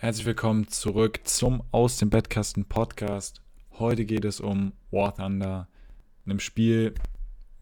[0.00, 3.42] Herzlich willkommen zurück zum Aus dem Bettkasten Podcast.
[3.80, 5.66] Heute geht es um War Thunder,
[6.24, 6.94] einem Spiel,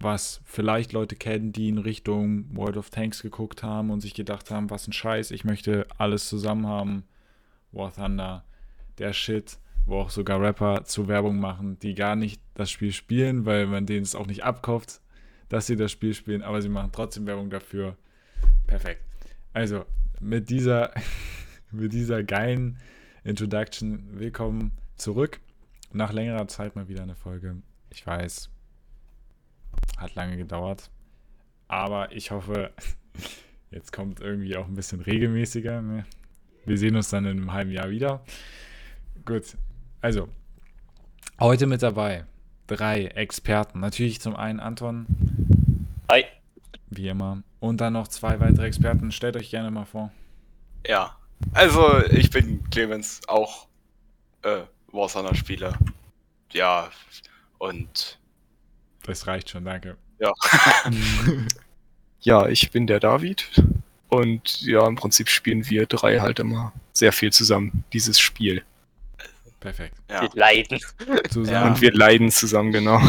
[0.01, 4.51] was vielleicht Leute kennen, die in Richtung World of Tanks geguckt haben und sich gedacht
[4.51, 7.04] haben, was ein Scheiß, ich möchte alles zusammen haben.
[7.72, 8.45] War Thunder,
[8.98, 9.57] der Shit,
[9.87, 13.87] wo auch sogar Rapper zu Werbung machen, die gar nicht das Spiel spielen, weil man
[13.87, 15.00] denen es auch nicht abkauft,
[15.48, 17.96] dass sie das Spiel spielen, aber sie machen trotzdem Werbung dafür.
[18.66, 19.00] Perfekt.
[19.55, 19.87] Also,
[20.21, 20.93] mit dieser
[21.71, 22.79] mit dieser geilen
[23.25, 24.19] Introduction.
[24.19, 25.40] Willkommen zurück.
[25.93, 27.57] Nach längerer Zeit mal wieder eine Folge.
[27.90, 28.50] Ich weiß,
[29.96, 30.90] hat lange gedauert.
[31.68, 32.70] Aber ich hoffe,
[33.70, 35.83] jetzt kommt irgendwie auch ein bisschen regelmäßiger.
[35.83, 36.05] Ne?
[36.64, 38.25] Wir sehen uns dann in einem halben Jahr wieder.
[39.25, 39.56] Gut,
[40.01, 40.28] also,
[41.41, 42.25] heute mit dabei
[42.67, 43.81] drei Experten.
[43.81, 45.06] Natürlich zum einen Anton.
[46.11, 46.25] Hi.
[46.91, 47.42] Wie immer.
[47.59, 49.11] Und dann noch zwei weitere Experten.
[49.11, 50.12] Stellt euch gerne mal vor.
[50.87, 51.17] Ja,
[51.53, 53.67] also, ich bin Clemens, auch
[54.42, 55.78] äh, Warhammer-Spieler.
[56.53, 56.91] Ja,
[57.59, 58.19] und.
[59.05, 59.97] Das reicht schon, danke.
[60.19, 60.33] Ja.
[62.20, 63.62] ja, ich bin der David.
[64.09, 68.62] Und ja, im Prinzip spielen wir drei halt immer sehr viel zusammen, dieses Spiel.
[69.61, 69.97] Perfekt.
[70.09, 70.23] Ja.
[70.23, 70.79] Wir leiden.
[71.31, 73.01] Zusammen, Ja, und wir leiden zusammen, genau.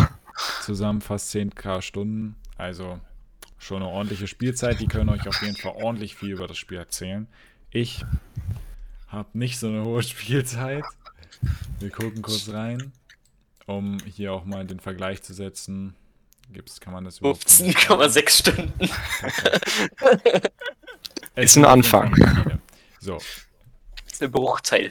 [0.63, 2.35] zusammen fast 10k Stunden.
[2.57, 2.99] Also
[3.59, 4.79] schon eine ordentliche Spielzeit.
[4.79, 7.27] Die können euch auf jeden Fall ordentlich viel über das Spiel erzählen.
[7.79, 8.03] Ich
[9.07, 10.83] habe nicht so eine hohe Spielzeit.
[11.79, 12.91] Wir gucken kurz rein,
[13.67, 15.95] um hier auch mal den Vergleich zu setzen.
[16.51, 17.43] Gibt's, kann man das überhaupt?
[17.47, 18.89] 15,6 Stunden.
[21.35, 22.59] Es Ist ein Anfang.
[22.99, 23.19] So,
[24.07, 24.89] ist eine Bruchteil.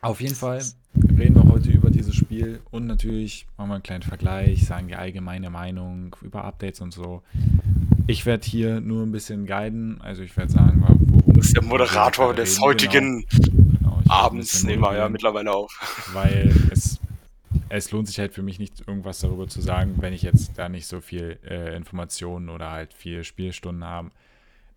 [0.00, 0.60] Auf jeden Fall
[0.96, 4.96] reden wir heute über dieses Spiel und natürlich machen wir einen kleinen Vergleich, sagen die
[4.96, 7.22] allgemeine Meinung über Updates und so.
[8.06, 11.62] Ich werde hier nur ein bisschen guiden, also ich werde sagen, worum Du bist der
[11.62, 16.08] Moderator des heutigen Genau, ich werd ein Abends, nehmen wir ja mittlerweile auf.
[16.14, 16.98] Weil es,
[17.68, 20.70] es lohnt sich halt für mich nicht, irgendwas darüber zu sagen, wenn ich jetzt da
[20.70, 24.10] nicht so viel äh, Informationen oder halt viel Spielstunden habe.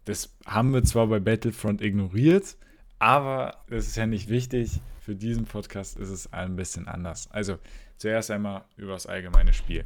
[0.03, 2.57] Das haben wir zwar bei Battlefront ignoriert,
[2.99, 4.81] aber das ist ja nicht wichtig.
[5.05, 7.29] Für diesen Podcast ist es ein bisschen anders.
[7.29, 7.59] Also
[7.97, 9.85] zuerst einmal über das allgemeine Spiel.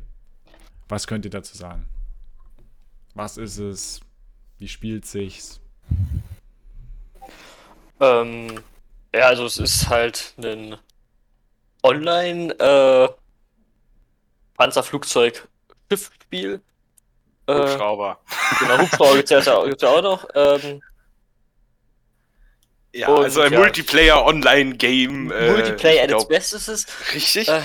[0.88, 1.90] Was könnt ihr dazu sagen?
[3.16, 4.00] Was ist es?
[4.60, 5.60] Wie spielt sich's?
[8.00, 8.64] Ähm,
[9.14, 10.78] ja, also es ist halt ein
[11.84, 13.10] Online äh,
[14.56, 16.62] Panzerflugzeug-Schiffspiel.
[17.46, 18.22] Äh, Hubschrauber.
[18.60, 19.58] genau, Hubschrauber gibt es ja
[19.90, 20.26] auch noch.
[20.34, 20.82] Ähm,
[22.94, 23.60] Ja, Und, also ein ja.
[23.60, 25.32] Multiplayer-Online-Game.
[25.32, 26.88] äh, Multiplayer at its best ist es.
[27.14, 27.48] Richtig.
[27.48, 27.62] Äh,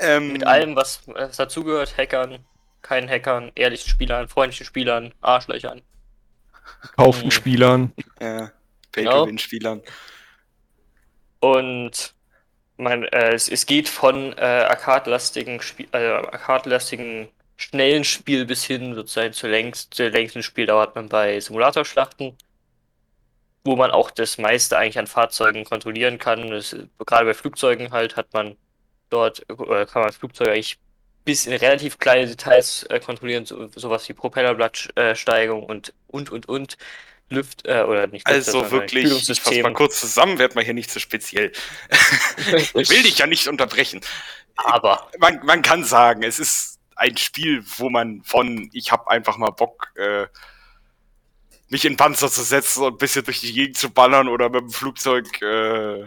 [0.00, 1.96] ähm, mit allem, was, was dazugehört.
[1.96, 2.44] Hackern,
[2.82, 5.82] keinen Hackern, ehrlichen Spielern, freundlichen Spielern, Arschlöchern.
[6.96, 7.30] Kauften Mhm.
[7.30, 7.92] Spielern.
[8.20, 8.52] Ja,
[8.92, 9.24] Genau.
[9.24, 9.82] Pay-to-Win-Spielern.
[11.40, 12.14] Und
[12.76, 18.94] man, äh, es, es geht von äh, arcade-lastigen, Spiel, äh, arcade-lastigen schnellen Spiel bis hin
[18.94, 22.36] sozusagen zur längst, zur längsten Spieldauer hat man bei Simulatorschlachten,
[23.64, 26.50] wo man auch das meiste eigentlich an Fahrzeugen kontrollieren kann.
[26.50, 26.76] Das,
[27.06, 28.56] gerade bei Flugzeugen halt hat man
[29.08, 30.78] dort, äh, kann man Flugzeuge eigentlich
[31.24, 36.76] bis in relativ kleine Details äh, kontrollieren, so, sowas wie Propellerblattsteigung und, und, und, und.
[37.30, 40.74] Lüft, äh, oder nicht Also sondern wirklich, ich fasse mal kurz zusammen, werd mal hier
[40.74, 41.52] nicht zu speziell.
[42.50, 44.02] ich will dich ja nicht unterbrechen.
[44.56, 49.38] Aber man, man kann sagen, es ist ein Spiel, wo man von, ich habe einfach
[49.38, 50.26] mal Bock, äh,
[51.74, 54.60] mich in Panzer zu setzen und ein bisschen durch die Gegend zu ballern oder mit
[54.60, 56.04] dem Flugzeug, äh,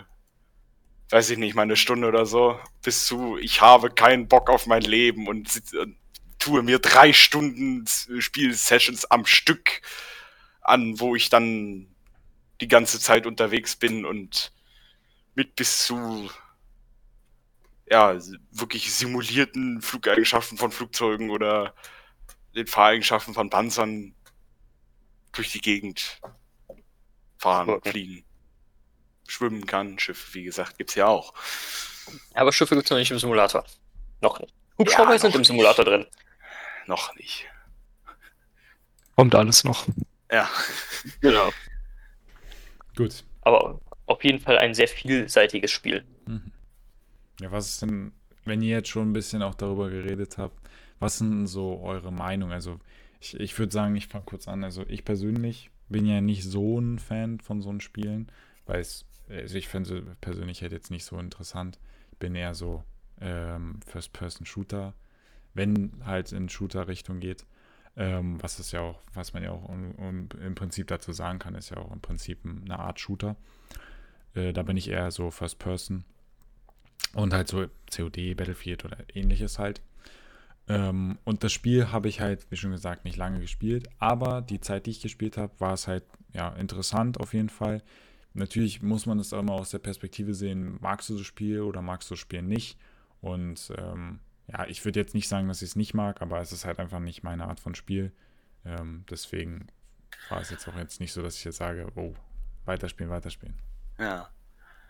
[1.10, 4.66] weiß ich nicht, mal eine Stunde oder so, bis zu, ich habe keinen Bock auf
[4.66, 5.98] mein Leben und, und
[6.40, 9.82] tue mir drei Stunden Spielsessions am Stück
[10.62, 11.94] an, wo ich dann
[12.62, 14.54] die ganze Zeit unterwegs bin und
[15.36, 16.32] mit bis zu
[17.92, 18.18] ja,
[18.52, 21.76] wirklich simulierten Flugeigenschaften von Flugzeugen oder
[22.56, 24.14] den Fahreigenschaften von Panzern
[25.38, 26.20] durch die Gegend
[27.38, 27.92] fahren, Okay.
[27.92, 28.24] fliegen.
[29.28, 31.34] Schwimmen kann, Schiffe, wie gesagt, gibt's ja auch.
[32.34, 33.66] Aber Schiffe gibt es noch nicht im Simulator.
[34.22, 34.54] Noch nicht.
[34.78, 36.06] Hubschrauber Ja, sind im Simulator drin.
[36.88, 37.46] Noch nicht.
[39.16, 39.86] Kommt alles noch.
[40.32, 40.50] Ja.
[41.22, 41.52] Genau.
[42.96, 43.24] Gut.
[43.42, 46.06] Aber auf jeden Fall ein sehr vielseitiges Spiel.
[46.26, 46.52] Mhm.
[47.42, 48.14] Ja, was ist denn,
[48.46, 50.58] wenn ihr jetzt schon ein bisschen auch darüber geredet habt,
[51.00, 52.52] was sind denn so eure Meinung?
[52.52, 52.80] Also,
[53.20, 54.64] ich, ich würde sagen, ich fange kurz an.
[54.64, 58.32] Also, ich persönlich bin ja nicht so ein Fan von so einen Spielen,
[58.66, 61.80] weil es, also ich finde persönlich halt jetzt nicht so interessant.
[62.12, 62.84] Ich bin eher so
[63.22, 64.94] ähm, First-Person-Shooter,
[65.54, 67.46] wenn halt in Shooter-Richtung geht.
[67.96, 71.40] Ähm, was ist ja auch, was man ja auch um, um, im Prinzip dazu sagen
[71.40, 73.36] kann, ist ja auch im Prinzip eine Art Shooter.
[74.36, 76.04] Äh, da bin ich eher so First Person
[77.14, 79.82] und halt so COD, Battlefield oder ähnliches halt.
[80.70, 84.60] Ähm, und das Spiel habe ich halt, wie schon gesagt, nicht lange gespielt, aber die
[84.60, 86.04] Zeit, die ich gespielt habe, war es halt
[86.34, 87.82] ja interessant auf jeden Fall.
[88.34, 91.82] Natürlich muss man es auch immer aus der Perspektive sehen, magst du das Spiel oder
[91.82, 92.78] magst du das Spiel nicht?
[93.22, 94.20] Und ähm,
[94.52, 96.80] ja, ich würde jetzt nicht sagen, dass ich es nicht mag, aber es ist halt
[96.80, 98.12] einfach nicht meine Art von Spiel.
[98.66, 99.68] Ähm, deswegen
[100.30, 102.14] war es jetzt auch jetzt nicht so, dass ich jetzt sage, oh,
[102.66, 103.56] weiterspielen, weiterspielen.
[103.98, 104.30] Ja.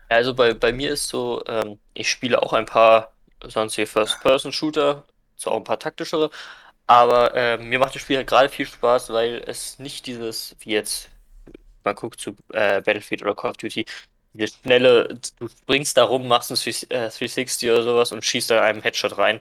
[0.08, 3.12] Also bei, bei mir ist so, ähm, ich spiele auch ein paar
[3.44, 5.04] sonstige First-Person-Shooter,
[5.38, 6.30] so auch ein paar taktischere,
[6.86, 10.72] aber äh, mir macht das Spiel halt gerade viel Spaß, weil es nicht dieses, wie
[10.72, 11.08] jetzt,
[11.84, 13.86] man guckt zu äh, Battlefield oder Call of Duty,
[14.34, 18.62] dieses schnelle, du springst da rum, machst ein 360 äh, oder sowas und schießt da
[18.62, 19.40] einem Headshot rein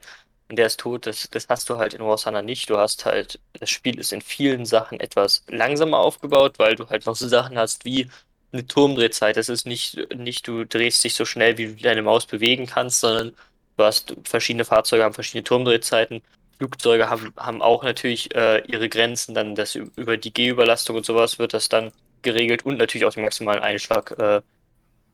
[0.49, 1.05] und der ist tot.
[1.05, 2.69] Das, das hast du halt in War Thunder nicht.
[2.69, 7.05] Du hast halt, das Spiel ist in vielen Sachen etwas langsamer aufgebaut, weil du halt
[7.05, 8.09] noch so Sachen hast wie
[8.51, 9.37] eine Turmdrehzeit.
[9.37, 13.01] Das ist nicht, nicht, du drehst dich so schnell, wie du deine Maus bewegen kannst,
[13.01, 13.35] sondern
[13.77, 16.21] du hast verschiedene Fahrzeuge, haben verschiedene Turmdrehzeiten.
[16.57, 21.37] Flugzeuge haben, haben auch natürlich äh, ihre Grenzen, dann das über die Gehüberlastung und sowas
[21.37, 21.91] wird das dann
[22.23, 24.41] geregelt und natürlich auch den maximalen Einschlag äh,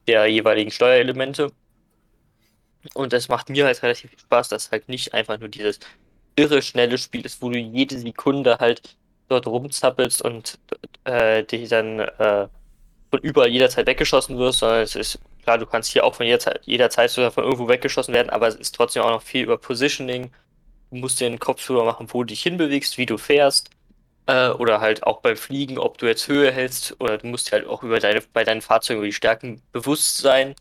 [0.07, 1.51] der jeweiligen Steuerelemente.
[2.93, 5.79] Und das macht mir halt relativ viel Spaß, dass halt nicht einfach nur dieses
[6.35, 8.95] irre schnelle Spiel ist, wo du jede Sekunde halt
[9.27, 10.59] dort rumzappelst und
[11.05, 12.47] äh, dich dann äh,
[13.09, 16.61] von überall jederzeit weggeschossen wirst, sondern es ist klar, du kannst hier auch von jederzeit,
[16.63, 20.31] jederzeit sogar von irgendwo weggeschossen werden, aber es ist trotzdem auch noch viel über Positioning.
[20.91, 23.69] Du musst dir den Kopf drüber machen, wo du dich hinbewegst, wie du fährst.
[24.25, 27.67] Äh, oder halt auch beim Fliegen, ob du jetzt Höhe hältst, oder du musst halt
[27.67, 30.55] auch über deine, bei deinen Fahrzeugen über die Stärken bewusst sein.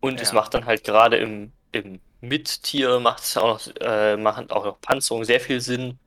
[0.00, 0.22] Und ja.
[0.22, 4.64] es macht dann halt gerade im, im Mittier macht es auch noch, äh, machen auch
[4.64, 5.98] noch Panzerung sehr viel Sinn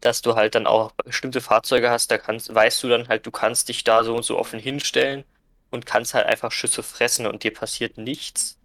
[0.00, 3.32] dass du halt dann auch bestimmte Fahrzeuge hast, da kannst, weißt du dann halt, du
[3.32, 5.24] kannst dich da so und so offen hinstellen
[5.70, 8.58] und kannst halt einfach Schüsse fressen und dir passiert nichts.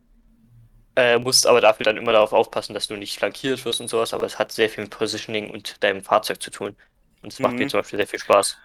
[0.96, 4.14] Äh, musst aber dafür dann immer darauf aufpassen, dass du nicht flankiert wirst und sowas,
[4.14, 6.76] aber es hat sehr viel mit Positioning und deinem Fahrzeug zu tun.
[7.24, 7.44] Und es mhm.
[7.44, 7.70] macht mir mhm.
[7.70, 8.58] zum Beispiel sehr viel Spaß.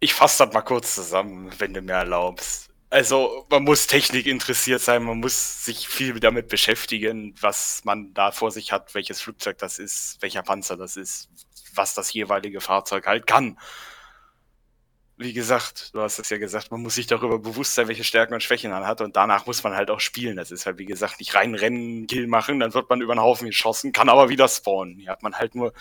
[0.00, 2.70] Ich fasse das mal kurz zusammen, wenn du mir erlaubst.
[2.88, 8.32] Also man muss Technik interessiert sein, man muss sich viel damit beschäftigen, was man da
[8.32, 11.28] vor sich hat, welches Flugzeug das ist, welcher Panzer das ist,
[11.72, 13.58] was das jeweilige Fahrzeug halt kann.
[15.20, 18.32] Wie gesagt, du hast es ja gesagt, man muss sich darüber bewusst sein, welche Stärken
[18.32, 20.36] und Schwächen man hat und danach muss man halt auch spielen.
[20.36, 23.20] Das ist halt, wie gesagt, nicht rein rennen, Kill machen, dann wird man über den
[23.20, 24.98] Haufen geschossen, kann aber wieder spawnen.
[24.98, 25.74] Hier hat man halt nur,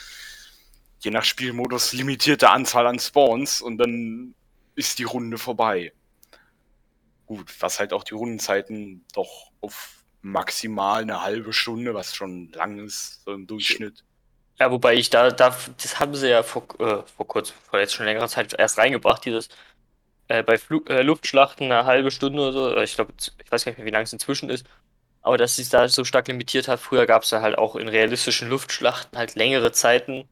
[0.99, 4.35] je nach Spielmodus, limitierte Anzahl an Spawns und dann
[4.75, 5.93] ist die Runde vorbei
[7.29, 12.79] gut, was halt auch die Rundenzeiten doch auf maximal eine halbe Stunde, was schon lang
[12.79, 14.03] ist, so im Durchschnitt.
[14.59, 17.93] Ja, wobei ich da, da das haben sie ja vor, äh, vor kurzem, vor jetzt
[17.93, 19.47] schon längerer Zeit erst reingebracht, dieses
[20.29, 23.71] äh, bei Flug, äh, Luftschlachten eine halbe Stunde oder so, ich glaube, ich weiß gar
[23.71, 24.65] nicht mehr, wie lange es inzwischen ist,
[25.21, 27.89] aber dass sich da so stark limitiert hat, früher gab es da halt auch in
[27.89, 30.29] realistischen Luftschlachten halt längere Zeiten,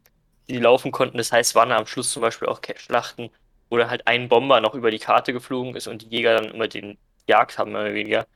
[0.49, 1.17] die laufen konnten.
[1.19, 3.31] Das heißt, waren am Schluss zum Beispiel auch Schlachten,
[3.69, 6.67] oder halt ein Bomber noch über die Karte geflogen ist und die Jäger dann immer
[6.69, 6.97] den
[7.27, 8.27] Jagd haben, mehr oder weniger.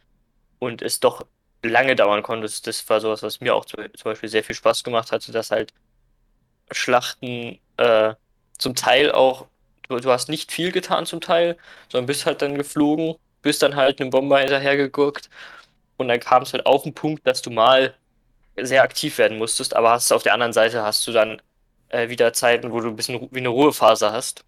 [0.60, 1.26] Und es doch
[1.64, 2.48] lange dauern konnte.
[2.64, 5.74] Das, war sowas, was mir auch zum Beispiel sehr viel Spaß gemacht hatte, dass halt
[6.72, 8.14] Schlachten äh,
[8.58, 9.48] zum Teil auch,
[9.88, 11.58] du, du, hast nicht viel getan zum Teil,
[11.90, 15.30] sondern bist halt dann geflogen, bist dann halt einem Bomber hinterhergegurkt
[15.98, 17.96] und dann kam es halt auf den Punkt, dass du mal
[18.58, 21.42] sehr aktiv werden musstest, aber hast auf der anderen Seite hast du dann
[21.90, 24.46] äh, wieder Zeiten, wo du ein bisschen wie eine Ruhephase hast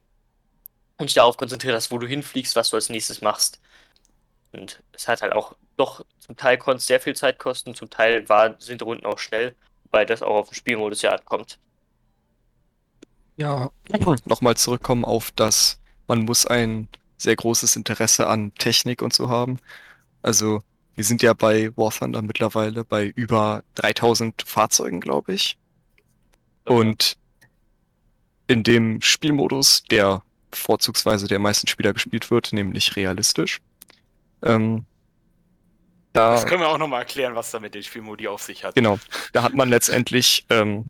[0.98, 3.60] und dich darauf konzentriert hast, wo du hinfliegst, was du als nächstes machst.
[4.54, 7.90] Und es hat halt auch doch zum Teil konnte es sehr viel Zeit kosten, zum
[7.90, 9.56] Teil war, sind Runden auch schnell,
[9.92, 11.60] weil das auch auf den Spielmodus ja ankommt.
[13.36, 13.72] Ja,
[14.26, 19.60] nochmal zurückkommen auf das, man muss ein sehr großes Interesse an Technik und so haben.
[20.22, 20.62] Also
[20.96, 25.58] wir sind ja bei War Thunder mittlerweile bei über 3000 Fahrzeugen, glaube ich.
[26.66, 26.76] Okay.
[26.76, 27.18] Und
[28.48, 33.60] in dem Spielmodus, der vorzugsweise der meisten Spieler gespielt wird, nämlich realistisch.
[34.44, 34.86] Ähm,
[36.14, 38.76] da, das können wir auch nochmal erklären, was da mit den Spielmodi auf sich hat.
[38.76, 39.00] Genau,
[39.32, 40.86] da hat man letztendlich, ähm,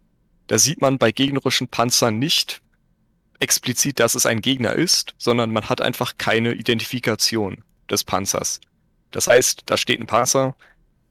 [0.48, 2.62] da sieht man bei gegnerischen Panzern nicht
[3.40, 8.60] explizit, dass es ein Gegner ist, sondern man hat einfach keine Identifikation des Panzers.
[9.12, 10.56] Das heißt, da steht ein Panzer,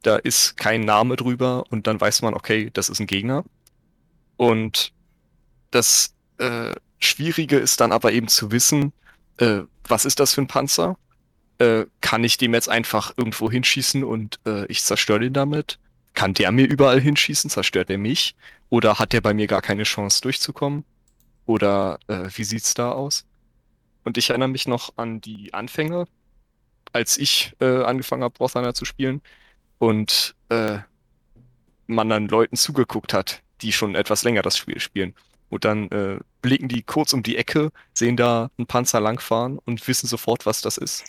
[0.03, 3.45] da ist kein Name drüber und dann weiß man, okay, das ist ein Gegner.
[4.37, 4.93] Und
[5.71, 8.93] das äh, Schwierige ist dann aber eben zu wissen,
[9.39, 10.97] äh, was ist das für ein Panzer?
[11.59, 15.79] Äh, kann ich dem jetzt einfach irgendwo hinschießen und äh, ich zerstöre den damit?
[16.15, 17.51] kann der mir überall hinschießen?
[17.51, 18.35] Zerstört er mich?
[18.69, 20.85] Oder hat der bei mir gar keine Chance durchzukommen?
[21.47, 23.25] Oder äh, wie sieht's da aus?
[24.05, 26.07] Und ich erinnere mich noch an die Anfänge,
[26.93, 29.23] als ich äh, angefangen habe, Thunder zu spielen
[29.79, 30.79] und äh,
[31.87, 35.15] man dann Leuten zugeguckt hat, die schon etwas länger das Spiel spielen.
[35.51, 39.87] Und dann äh, blicken die kurz um die Ecke, sehen da einen Panzer langfahren und
[39.87, 41.05] wissen sofort, was das ist.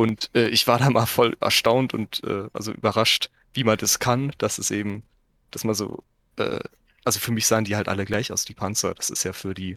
[0.00, 3.98] Und äh, ich war da mal voll erstaunt und äh, also überrascht, wie man das
[3.98, 5.02] kann, dass es eben,
[5.50, 6.02] dass man so,
[6.36, 6.60] äh,
[7.04, 8.94] also für mich sahen die halt alle gleich aus, die Panzer.
[8.94, 9.76] Das ist ja für die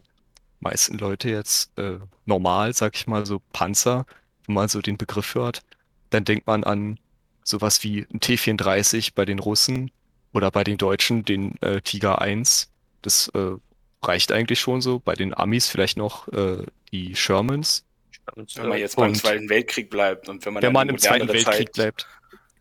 [0.62, 4.06] meisten Leute jetzt äh, normal, sag ich mal, so Panzer,
[4.46, 5.62] wenn man so den Begriff hört.
[6.10, 7.00] Dann denkt man an
[7.44, 9.92] sowas wie ein T-34 bei den Russen
[10.32, 12.72] oder bei den Deutschen, den äh, Tiger 1.
[13.01, 13.58] Das äh,
[14.01, 15.00] reicht eigentlich schon so.
[15.00, 17.84] Bei den Amis vielleicht noch äh, die Shermans.
[18.36, 21.00] Wenn man jetzt beim Und- Zweiten Weltkrieg bleibt und wenn man, Wenn man in im
[21.01, 22.08] Zweiten Weltkrieg Zeit- bleibt.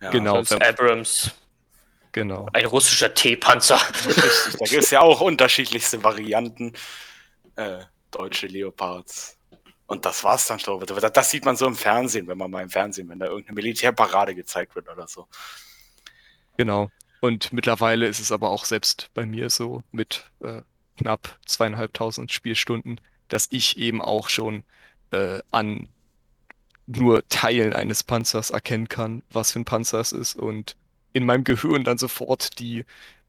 [0.01, 0.39] Ja, Genau.
[0.61, 1.31] Abrams,
[2.11, 2.49] Genau.
[2.53, 3.81] ein russischer T-Panzer.
[4.07, 6.73] Richtig, da gibt es ja auch unterschiedlichste Varianten.
[7.57, 9.39] Äh, deutsche Leopards.
[9.87, 10.81] Und das war's dann schon.
[10.81, 13.55] Das das sieht man so im Fernsehen, wenn man mal im Fernsehen, wenn da irgendeine
[13.55, 15.29] Militärparade gezeigt wird oder so.
[16.57, 16.91] Genau.
[17.21, 20.63] Und mittlerweile ist es aber auch selbst bei mir so mit äh,
[20.99, 24.65] knapp zweieinhalbtausend Spielstunden, dass ich eben auch schon
[25.13, 25.89] äh, an
[26.87, 30.77] nur Teilen eines Panzers erkennen kann, was für ein Panzer es ist und
[31.13, 32.85] in meinem Gehirn dann sofort die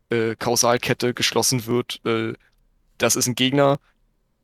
[0.10, 2.02] äh, Kausalkette geschlossen wird.
[2.06, 2.34] Äh,
[2.98, 3.80] das ist ein Gegner,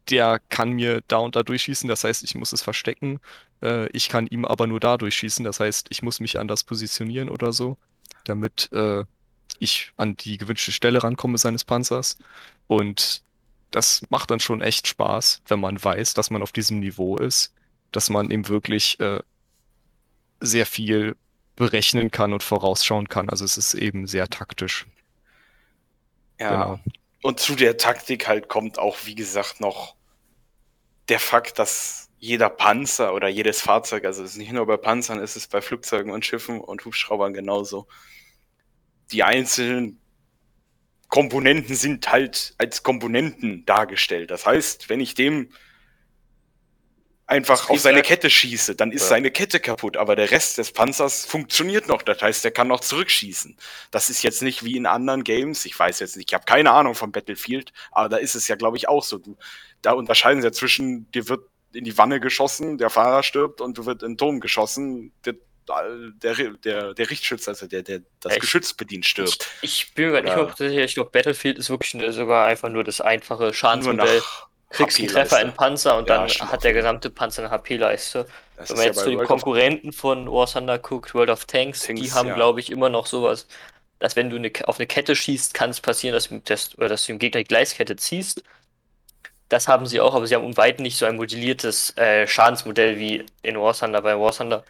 [0.10, 3.20] der kann mir da und da durchschießen, das heißt, ich muss es verstecken.
[3.62, 7.30] Äh, ich kann ihm aber nur da durchschießen, das heißt, ich muss mich anders positionieren
[7.30, 7.78] oder so,
[8.26, 9.04] damit äh,
[9.60, 12.18] ich an die gewünschte Stelle rankomme seines Panzers.
[12.68, 13.24] Und
[13.72, 17.54] das macht dann schon echt Spaß, wenn man weiß, dass man auf diesem Niveau ist,
[17.92, 19.20] dass man eben wirklich äh,
[20.40, 21.16] sehr viel
[21.56, 23.30] berechnen kann und vorausschauen kann.
[23.30, 24.88] Also es ist eben sehr taktisch.
[26.40, 26.50] Ja.
[26.50, 26.80] Genau.
[27.22, 29.96] Und zu der Taktik halt kommt auch, wie gesagt, noch
[31.10, 35.20] der Fakt, dass jeder Panzer oder jedes Fahrzeug, also es ist nicht nur bei Panzern,
[35.20, 37.88] es ist bei Flugzeugen und Schiffen und Hubschraubern genauso.
[39.12, 40.00] Die einzelnen
[41.10, 44.32] Komponenten sind halt als Komponenten dargestellt.
[44.32, 45.50] Das heißt, wenn ich dem
[47.26, 49.10] einfach auf seine Kette schieße, dann ist Ja.
[49.10, 52.02] seine Kette kaputt, aber der Rest des Panzers funktioniert noch.
[52.02, 53.56] Das heißt, der kann noch zurückschießen.
[53.92, 55.66] Das ist jetzt nicht wie in anderen Games.
[55.66, 58.56] Ich weiß jetzt nicht, ich habe keine Ahnung von Battlefield, aber da ist es ja,
[58.56, 59.20] glaube ich, auch so.
[59.20, 59.38] Du,
[59.82, 61.42] da unterscheiden sie ja zwischen, dir wird
[61.74, 65.36] in die Wanne geschossen, der Fahrer stirbt und du wird in den Turm geschossen, der,
[66.24, 68.42] der, der, der Richtschütze, also der, der das Echt?
[68.42, 69.48] Geschütz bedient, stirbt.
[69.62, 70.44] Ich, ich bin mir nicht Ja.
[70.44, 70.84] mehr sicher.
[70.84, 74.22] Ich glaube, Battlefield ist wirklich sogar einfach nur das einfache Schadensmodell.
[74.72, 75.08] Kriegst einen.
[75.08, 76.52] Treffer in Panzer und Ja, dann stimmt.
[76.52, 78.28] hat der gesamte Panzer eine HP-Leiste.
[78.58, 81.82] Wenn man ja jetzt bei zu den Konkurrenten von War Thunder guckt, World of Tanks,
[81.82, 82.36] die Tanks, haben, ja.
[82.36, 83.48] glaube ich, immer noch sowas,
[84.00, 87.06] dass wenn du eine, auf eine Kette schießt, kann es passieren, dass, du- dass, dass
[87.06, 88.44] du dem Gegner die Gleiskette ziehst.
[89.50, 93.00] Das haben sie auch, aber sie haben um weit nicht so ein modelliertes äh, Schadensmodell
[93.00, 94.02] wie in War Thunder.
[94.04, 94.64] Bei War Thunder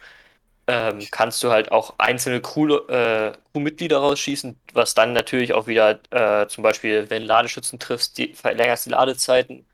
[0.70, 6.46] ähm, kannst du halt auch einzelne äh, Crewmitglieder rausschießen, was dann natürlich auch wieder äh,
[6.48, 9.66] zum Beispiel, wenn Ladeschützen triffst, die verlängerst die Ladezeiten.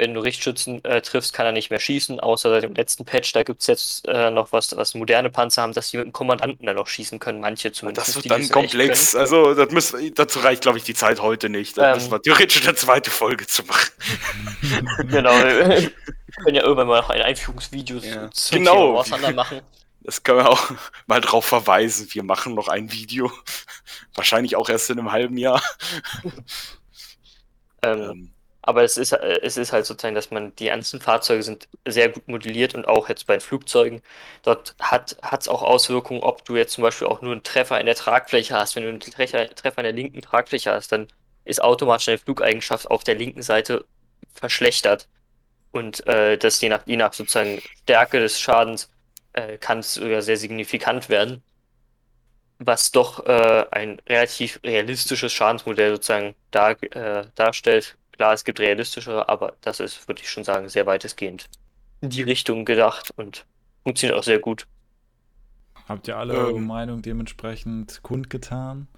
[0.00, 3.32] Wenn du Richtschützen äh, triffst, kann er nicht mehr schießen, außer seit dem letzten Patch.
[3.32, 6.12] Da gibt es jetzt äh, noch was, was moderne Panzer haben, dass die mit dem
[6.12, 7.40] Kommandanten dann noch schießen können.
[7.40, 8.06] Manche zumindest.
[8.06, 9.16] Das wird dann komplex.
[9.16, 11.76] Also, das müß, dazu reicht, glaube ich, die Zeit heute nicht.
[11.78, 11.94] Da Ähm.
[11.96, 13.90] müssen wir theoretisch eine zweite Folge zu machen.
[15.10, 15.32] Genau.
[16.28, 18.30] Wir können ja irgendwann mal noch ein Einführungsvideo Ja.
[18.30, 19.02] zum Genau.
[19.02, 19.62] Thunder machen.
[20.08, 20.70] Das können wir auch
[21.06, 22.08] mal drauf verweisen.
[22.12, 23.30] Wir machen noch ein Video.
[24.14, 25.62] Wahrscheinlich auch erst in einem halben Jahr.
[27.82, 31.68] Ähm, Ähm, Aber es ist, es ist halt sozusagen, dass man, die ganzen Fahrzeuge sind
[31.86, 34.02] sehr gut modelliert und auch jetzt bei den Flugzeugen.
[34.42, 37.86] Dort hat es auch Auswirkungen, ob du jetzt zum Beispiel auch nur einen Treffer in
[37.86, 38.76] der Tragfläche hast.
[38.76, 41.08] Wenn du einen Treffer, Treffer in der linken Tragfläche hast, dann
[41.44, 43.86] ist automatisch deine Flugeigenschaft auf der linken Seite
[44.34, 45.08] verschlechtert.
[45.72, 48.90] Und äh, das je nach, je nach sozusagen Stärke des Schadens
[49.38, 51.42] äh, kann es sogar sehr signifikant werden.
[52.58, 57.96] Was doch äh, ein relativ realistisches Schadensmodell sozusagen dar, äh, darstellt.
[58.12, 61.46] Klar, es gibt realistischere, aber das ist, würde ich schon sagen, sehr weitestgehend
[62.00, 63.44] in die Richtung gedacht und
[63.84, 64.66] funktioniert auch sehr gut.
[65.88, 66.66] Habt ihr alle eure Ähm.
[66.66, 68.88] Meinung dementsprechend kundgetan?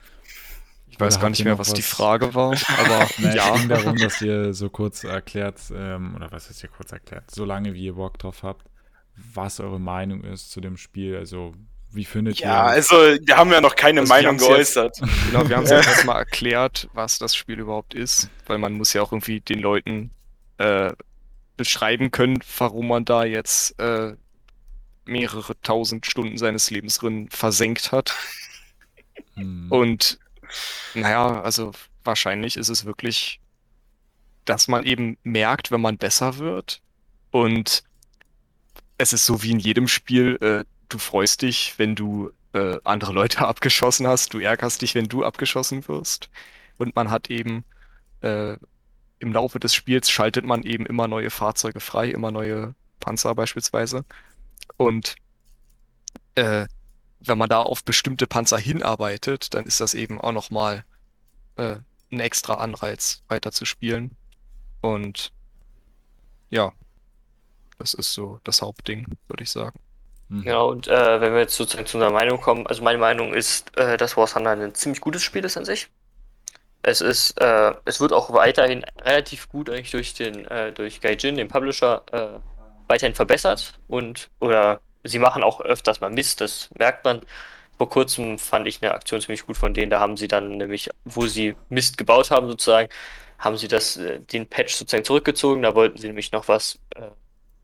[0.89, 3.55] Ich weiß Oder gar nicht mehr, noch was die was- Frage war, aber Nee, ja.
[3.55, 7.31] es ging darum, dass ihr so kurz erklärt, ähm, oder was ist ihr kurz erklärt,
[7.31, 8.67] solange wie ihr Bock drauf habt,
[9.17, 11.17] was eure Meinung ist zu dem Spiel.
[11.17, 11.53] Also,
[11.93, 15.01] wie findet ja, ihr also, wir haben ja noch keine Also, Meinung haben's jetzt- geäußert.
[15.31, 18.93] Genau, wir haben es jetzt erstmal erklärt, was das Spiel überhaupt ist, weil man muss
[18.93, 20.11] ja auch irgendwie den Leuten
[20.59, 20.93] äh,
[21.57, 24.15] beschreiben können, warum man da jetzt äh,
[25.05, 28.15] mehrere tausend Stunden seines Lebens drin versenkt hat.
[29.35, 29.67] Hm.
[29.71, 30.19] Und
[30.95, 31.73] naja, also
[32.05, 33.41] wahrscheinlich ist es wirklich,
[34.45, 36.81] dass man eben merkt, wenn man besser wird.
[37.31, 37.83] Und
[39.01, 43.13] es ist so wie in jedem Spiel, äh, du freust dich, wenn du äh, andere
[43.13, 46.29] Leute abgeschossen hast, du ärgerst dich, wenn du abgeschossen wirst.
[46.77, 47.65] Und man hat eben
[48.21, 48.57] äh,
[49.19, 54.05] im Laufe des Spiels schaltet man eben immer neue Fahrzeuge frei, immer neue Panzer beispielsweise.
[54.77, 55.15] Und
[56.35, 56.67] äh,
[57.21, 60.85] wenn man da auf bestimmte Panzer hinarbeitet, dann ist das eben auch nochmal
[61.57, 61.77] äh,
[62.13, 64.11] ein extra Anreiz, weiter zu spielen.
[64.83, 65.33] Und
[66.51, 66.73] ja,
[67.81, 69.79] das ist so das Hauptding, würde ich sagen.
[70.29, 70.43] Mhm.
[70.43, 73.77] Genau, und äh, wenn wir jetzt sozusagen zu unserer Meinung kommen, also meine Meinung ist,
[73.77, 75.89] äh, dass War Thunder ein ziemlich gutes Spiel ist an sich.
[76.83, 81.37] Es ist, äh, es wird auch weiterhin relativ gut eigentlich durch den, äh, durch Gaijin,
[81.37, 82.39] den Publisher, äh,
[82.89, 87.23] weiterhin verbessert und oder sie machen auch öfters mal Mist, das merkt man.
[87.79, 90.91] Vor kurzem fand ich eine Aktion ziemlich gut von denen, da haben sie dann nämlich,
[91.05, 92.89] wo sie Mist gebaut haben sozusagen,
[93.39, 97.11] haben sie das, äh, den Patch sozusagen zurückgezogen, da wollten sie nämlich noch was, äh,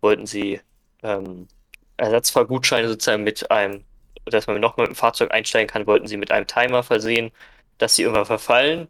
[0.07, 0.61] wollten sie
[1.03, 1.49] ähm,
[1.97, 3.85] Ersatzfahrgutscheine sozusagen mit einem,
[4.25, 7.33] dass man noch mit dem Fahrzeug einsteigen kann, wollten sie mit einem Timer versehen,
[7.79, 8.87] dass sie irgendwann verfallen.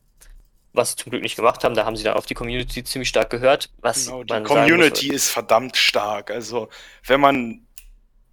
[0.75, 3.09] Was sie zum Glück nicht gemacht haben, da haben sie dann auf die Community ziemlich
[3.09, 3.71] stark gehört.
[3.81, 6.31] Was Genau, die Community muss, ist verdammt stark.
[6.31, 6.69] Also,
[7.07, 7.67] wenn man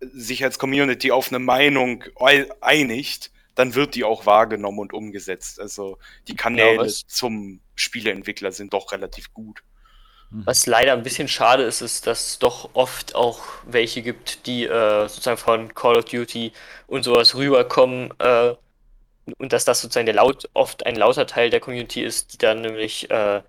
[0.01, 5.61] sich als Community auf eine Meinung ei- einigt, dann wird die auch wahrgenommen und umgesetzt.
[5.61, 5.97] Also,
[6.27, 9.63] die Kanäle was- zum Spieleentwickler sind doch relativ gut.
[10.45, 14.65] Was leider ein bisschen schade ist, ist, dass es doch oft auch welche gibt, die
[14.65, 16.51] äh, sozusagen von Call of Duty
[16.87, 18.55] und sowas rüberkommen äh,
[19.37, 22.61] und dass das sozusagen der laut oft ein lauter Teil der Community ist, die dann
[22.61, 23.41] nämlich äh,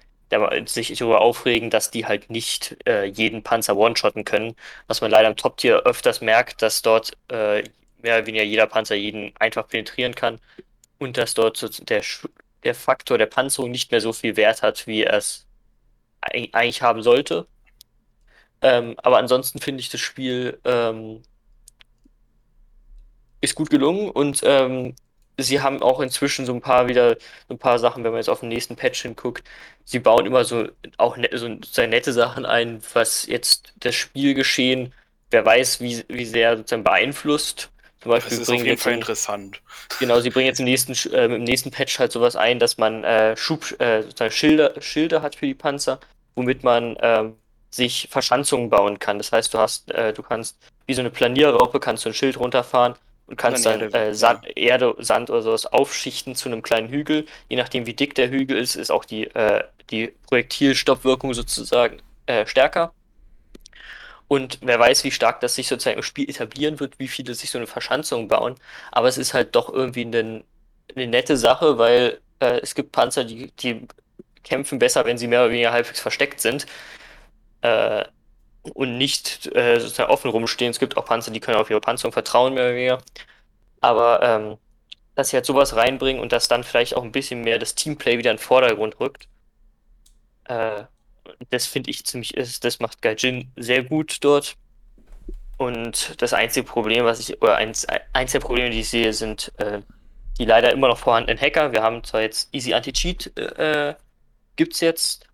[0.66, 4.54] sich darüber aufregen, dass die halt nicht äh, jeden Panzer one-shotten können.
[4.86, 7.62] Was man leider im Top-Tier öfters merkt, dass dort äh,
[8.02, 10.40] mehr oder weniger jeder Panzer jeden einfach penetrieren kann
[10.98, 12.02] und dass dort so der,
[12.64, 15.46] der Faktor der Panzerung nicht mehr so viel Wert hat, wie es
[16.24, 17.46] eigentlich haben sollte.
[18.62, 21.22] Ähm, aber ansonsten finde ich das Spiel ähm,
[23.40, 24.94] ist gut gelungen und ähm,
[25.38, 27.16] sie haben auch inzwischen so ein paar wieder
[27.48, 29.44] so ein paar Sachen, wenn man jetzt auf den nächsten Patch hinguckt,
[29.84, 34.92] sie bauen immer so auch ne, so sehr nette Sachen ein, was jetzt das Spielgeschehen,
[35.30, 37.70] wer weiß, wie, wie sehr sozusagen beeinflusst.
[38.00, 39.60] Zum Das Beispiel ist auf jeden Fall ein- interessant.
[39.98, 43.02] Genau, sie bringen jetzt im nächsten, äh, im nächsten Patch halt sowas ein, dass man
[43.04, 46.00] äh, Schub, äh, Schilder, Schilde hat für die Panzer,
[46.34, 47.36] womit man ähm,
[47.70, 49.18] sich Verschanzungen bauen kann.
[49.18, 52.38] Das heißt, du hast, äh, du kannst wie so eine Planierraupe kannst du ein Schild
[52.38, 52.94] runterfahren
[53.26, 56.88] und kannst Dann dann Erde, äh, Sand, Erde, Sand oder sowas aufschichten zu einem kleinen
[56.88, 57.26] Hügel.
[57.48, 62.46] Je nachdem, wie dick der Hügel ist, ist auch die, äh, die Projektilstoppwirkung sozusagen äh,
[62.46, 62.92] stärker.
[64.28, 67.50] Und wer weiß, wie stark das sich sozusagen im Spiel etablieren wird, wie viele sich
[67.50, 68.56] so eine Verschanzung bauen.
[68.90, 70.44] Aber es ist halt doch irgendwie eine,
[70.94, 73.86] eine nette Sache, weil äh, es gibt Panzer, die, die
[74.44, 76.66] kämpfen besser, wenn sie mehr oder weniger halbwegs versteckt sind.
[77.62, 78.04] Äh,
[78.72, 80.70] und nicht äh, sozusagen offen rumstehen.
[80.70, 82.98] Es gibt auch Panzer, die können auf ihre Panzerung vertrauen, mehr oder weniger.
[83.80, 84.56] Aber ähm,
[85.14, 88.18] dass sie halt sowas reinbringen und dass dann vielleicht auch ein bisschen mehr das Teamplay
[88.18, 89.28] wieder in den Vordergrund rückt.
[90.44, 90.84] Äh,
[91.50, 94.56] das finde ich ziemlich das macht Gaijin sehr gut dort.
[95.56, 99.52] Und das einzige Problem, was ich, oder eins, eins der Probleme, die ich sehe, sind
[99.58, 99.82] äh,
[100.38, 101.72] die leider immer noch vorhandenen Hacker.
[101.72, 103.94] Wir haben zwar jetzt Easy Anti-Cheat, äh,
[104.56, 105.26] gibt's jetzt.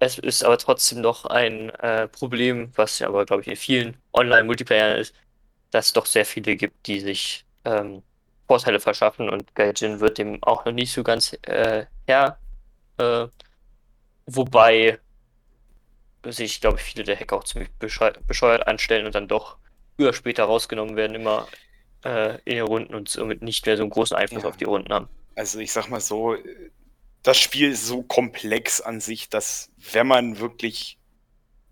[0.00, 4.02] Es ist aber trotzdem noch ein äh, Problem, was ja aber, glaube ich, in vielen
[4.14, 5.14] Online-Multiplayern ist,
[5.70, 8.02] dass es doch sehr viele gibt, die sich ähm,
[8.48, 12.40] Vorteile verschaffen und Gaijin wird dem auch noch nicht so ganz äh, Herr.
[12.98, 13.28] Äh,
[14.26, 15.00] wobei
[16.26, 19.58] sich, glaube ich, viele der Hacker auch ziemlich bescheu bescheuert anstellen und dann doch
[19.96, 21.48] früher oder später rausgenommen werden, immer
[22.04, 24.50] äh, in den Runden und somit nicht mehr so einen großen Einfluss Ja.
[24.50, 25.08] auf die Runden haben.
[25.36, 26.36] Also ich sag mal so,
[27.22, 30.98] das Spiel ist so komplex an sich, dass wenn man wirklich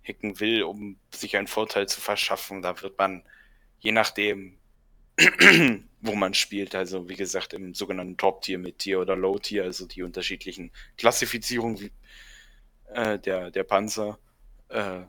[0.06, 3.22] hacken will, um sich einen Vorteil zu verschaffen, da wird man
[3.78, 4.58] je nachdem,
[6.00, 10.70] wo man spielt, also wie gesagt im sogenannten Top-Tier, Mid-Tier oder Low-Tier, also die unterschiedlichen
[10.96, 11.90] Klassifizierungen
[12.92, 14.18] äh, der, der Panzer,
[14.68, 15.00] äh,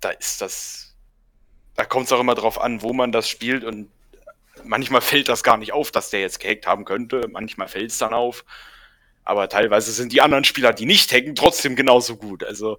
[0.00, 0.96] da ist das,
[1.74, 3.90] da kommt es auch immer drauf an, wo man das spielt und
[4.64, 7.28] manchmal fällt das gar nicht auf, dass der jetzt gehackt haben könnte.
[7.30, 8.44] Manchmal fällt es dann auf.
[9.24, 12.44] Aber teilweise sind die anderen Spieler, die nicht hacken, trotzdem genauso gut.
[12.44, 12.78] Also,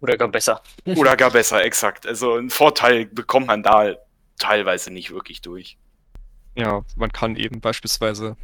[0.00, 0.62] Oder gar besser.
[0.84, 2.06] oder gar besser, exakt.
[2.06, 3.94] Also einen Vorteil bekommt man da
[4.38, 5.76] teilweise nicht wirklich durch.
[6.56, 8.36] Ja, man kann eben beispielsweise,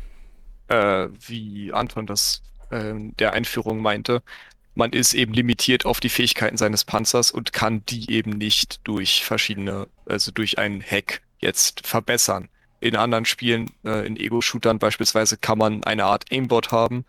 [0.68, 4.22] äh, wie Anton das äh, der Einführung meinte,
[4.74, 9.24] man ist eben limitiert auf die Fähigkeiten seines Panzers und kann die eben nicht durch
[9.24, 12.48] verschiedene, also durch einen Hack jetzt verbessern.
[12.80, 17.04] In anderen Spielen, äh, in Ego-Shootern beispielsweise, kann man eine Art Aimbot haben,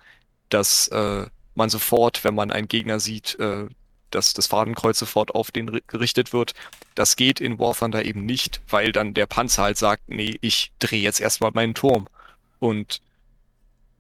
[0.50, 3.68] dass äh, man sofort, wenn man einen Gegner sieht, äh,
[4.10, 6.54] dass das Fadenkreuz sofort auf den gerichtet wird.
[6.96, 10.72] Das geht in War Thunder eben nicht, weil dann der Panzer halt sagt, nee, ich
[10.80, 12.08] drehe jetzt erstmal meinen Turm.
[12.60, 13.02] Und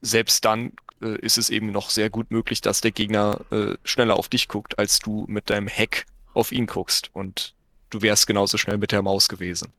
[0.01, 4.17] selbst dann äh, ist es eben noch sehr gut möglich, dass der Gegner äh, schneller
[4.17, 7.09] auf dich guckt, als du mit deinem Hack auf ihn guckst.
[7.13, 7.53] Und
[7.89, 9.71] du wärst genauso schnell mit der Maus gewesen.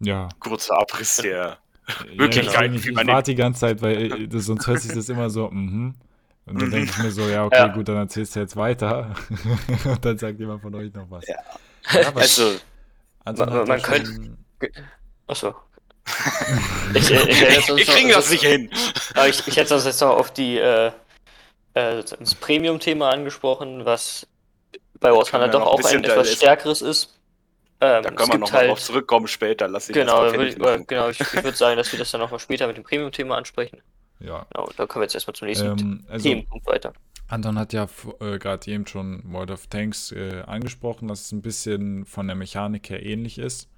[0.00, 0.28] Ja.
[0.40, 4.28] Kurzer Abriss der Ja, Möglichkeiten, ich wie ich man warte die ganze Zeit, weil äh,
[4.28, 5.94] das, sonst hört sich das immer so, mhm.
[6.46, 6.72] Und dann Mhm.
[6.72, 7.66] denke ich mir so, ja, okay, Ja.
[7.68, 9.14] gut, dann erzählst du jetzt weiter.
[9.86, 11.24] Und dann sagt jemand von euch noch was.
[11.26, 11.36] Ja.
[12.06, 12.56] aber Also,
[13.24, 14.36] Anton man- man ja könnte- schon-
[15.26, 15.54] Achso.
[16.94, 18.70] Ich, ich, ich kriege das nicht hin.
[19.14, 20.88] Aber ich, ich hätte sonst jetzt noch auf die äh,
[21.72, 24.26] äh, das Premium-Thema angesprochen, was
[25.00, 27.13] bei War können Thunder wir doch auch ein etwas stärkeres ist.
[27.84, 29.68] Ähm, Da können wir gibt noch mal halt, drauf zurückkommen später.
[29.68, 30.86] Lass dich genau, würde ich, machen.
[30.86, 33.82] genau, ich, ich würde sagen, dass wir das dann nochmal später mit dem Premium-Thema ansprechen.
[34.20, 34.46] Ja.
[34.52, 36.92] Genau, da kommen wir jetzt erstmal zum nächsten Ähm, also, Themenpunkt weiter.
[37.28, 37.86] Anton hat ja
[38.20, 42.36] äh, gerade eben schon World of Tanks äh, angesprochen, dass es ein bisschen von der
[42.36, 43.68] Mechanik her ähnlich ist.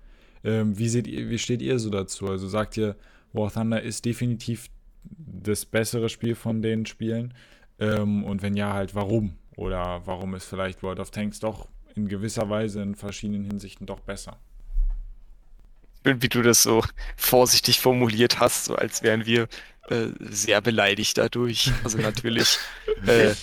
[0.45, 2.29] Ähm, wie, seht ihr, wie steht ihr so dazu?
[2.29, 2.97] Also sagt ihr,
[3.33, 4.69] War Thunder ist definitiv
[5.05, 7.35] das bessere Spiel von den Spielen?
[7.79, 9.37] Ähm, und wenn ja, halt warum?
[9.57, 14.01] Oder warum ist vielleicht World of Tanks doch in gewisser Weise in verschiedenen Hinsichten doch
[14.01, 14.39] besser?
[16.05, 16.85] Schön, wie du das so
[17.17, 19.49] vorsichtig formuliert hast, so als wären wir
[19.89, 21.73] äh, sehr beleidigt dadurch.
[21.83, 22.59] Also natürlich,
[23.07, 23.35] äh,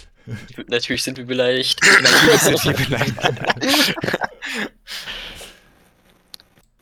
[0.67, 1.81] Natürlich sind wir beleidigt.
[2.01, 3.17] natürlich sind wir beleidigt.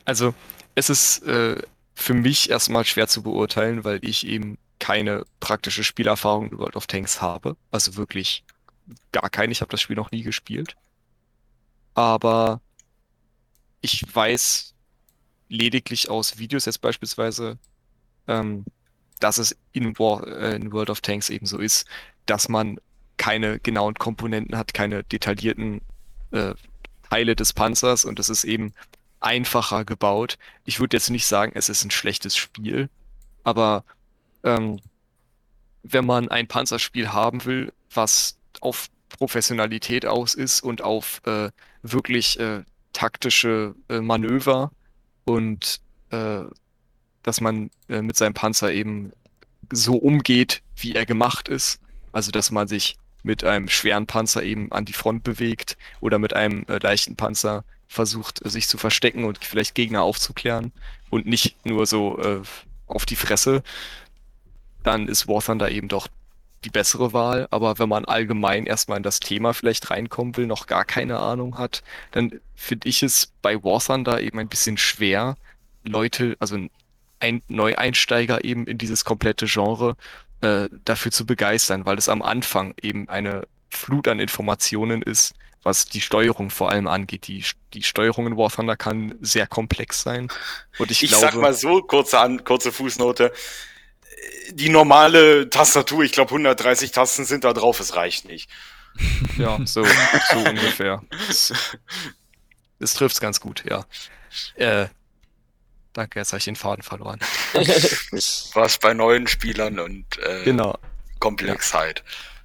[0.04, 0.34] Also
[0.76, 1.60] es ist äh,
[1.94, 6.86] für mich erstmal schwer zu beurteilen, weil ich eben keine praktische Spielerfahrung in World of
[6.86, 7.56] Tanks habe.
[7.70, 8.44] Also wirklich
[9.10, 9.52] gar keine.
[9.52, 10.76] Ich habe das Spiel noch nie gespielt.
[11.94, 12.60] Aber
[13.80, 14.74] ich weiß
[15.48, 17.58] lediglich aus Videos jetzt beispielsweise,
[18.26, 18.64] ähm,
[19.20, 21.86] dass es in, War, äh, in World of Tanks eben so ist,
[22.26, 22.80] dass man
[23.16, 25.82] keine genauen Komponenten hat, keine detaillierten
[26.30, 26.54] äh,
[27.08, 28.72] Teile des Panzers und es ist eben
[29.20, 30.38] einfacher gebaut.
[30.64, 32.88] Ich würde jetzt nicht sagen, es ist ein schlechtes Spiel,
[33.44, 33.84] aber
[34.42, 34.80] ähm,
[35.82, 41.50] wenn man ein Panzerspiel haben will, was auf Professionalität aus ist und auf äh,
[41.82, 44.70] wirklich äh, taktische äh, Manöver
[45.24, 46.42] und äh,
[47.22, 49.12] dass man äh, mit seinem Panzer eben
[49.70, 51.80] so umgeht, wie er gemacht ist.
[52.12, 56.34] Also dass man sich mit einem schweren Panzer eben an die Front bewegt oder mit
[56.34, 60.72] einem äh, leichten Panzer versucht, sich zu verstecken und vielleicht Gegner aufzuklären
[61.10, 62.18] und nicht nur so
[62.86, 63.62] auf die Fresse,
[64.82, 66.08] dann ist War Thunder eben doch
[66.64, 67.48] die bessere Wahl.
[67.50, 71.58] Aber wenn man allgemein erstmal in das Thema vielleicht reinkommen will, noch gar keine Ahnung
[71.58, 75.36] hat, dann finde ich es bei War Thunder eben ein bisschen schwer,
[75.84, 76.56] Leute, also
[77.18, 79.96] ein Neueinsteiger eben in dieses komplette Genre
[80.40, 85.86] äh, dafür zu begeistern, weil es am Anfang eben eine Flut an Informationen ist, was
[85.86, 87.28] die Steuerung vor allem angeht.
[87.28, 90.28] Die, die Steuerung in War Thunder kann sehr komplex sein.
[90.78, 93.32] Und ich, Ich glaube, sag mal so, kurze, an, kurze Fußnote.
[94.50, 98.50] Die normale Tastatur, ich glaube 130 Tasten sind da drauf, es reicht nicht.
[99.38, 101.02] ja, so, so ungefähr.
[101.28, 101.52] Das,
[102.78, 103.84] das trifft's ganz gut, ja.
[104.56, 104.88] Äh,
[105.94, 107.20] danke, jetzt habe ich den Faden verloren.
[108.54, 110.78] Was bei neuen Spielern und äh, Genau.
[111.18, 112.02] Komplexheit.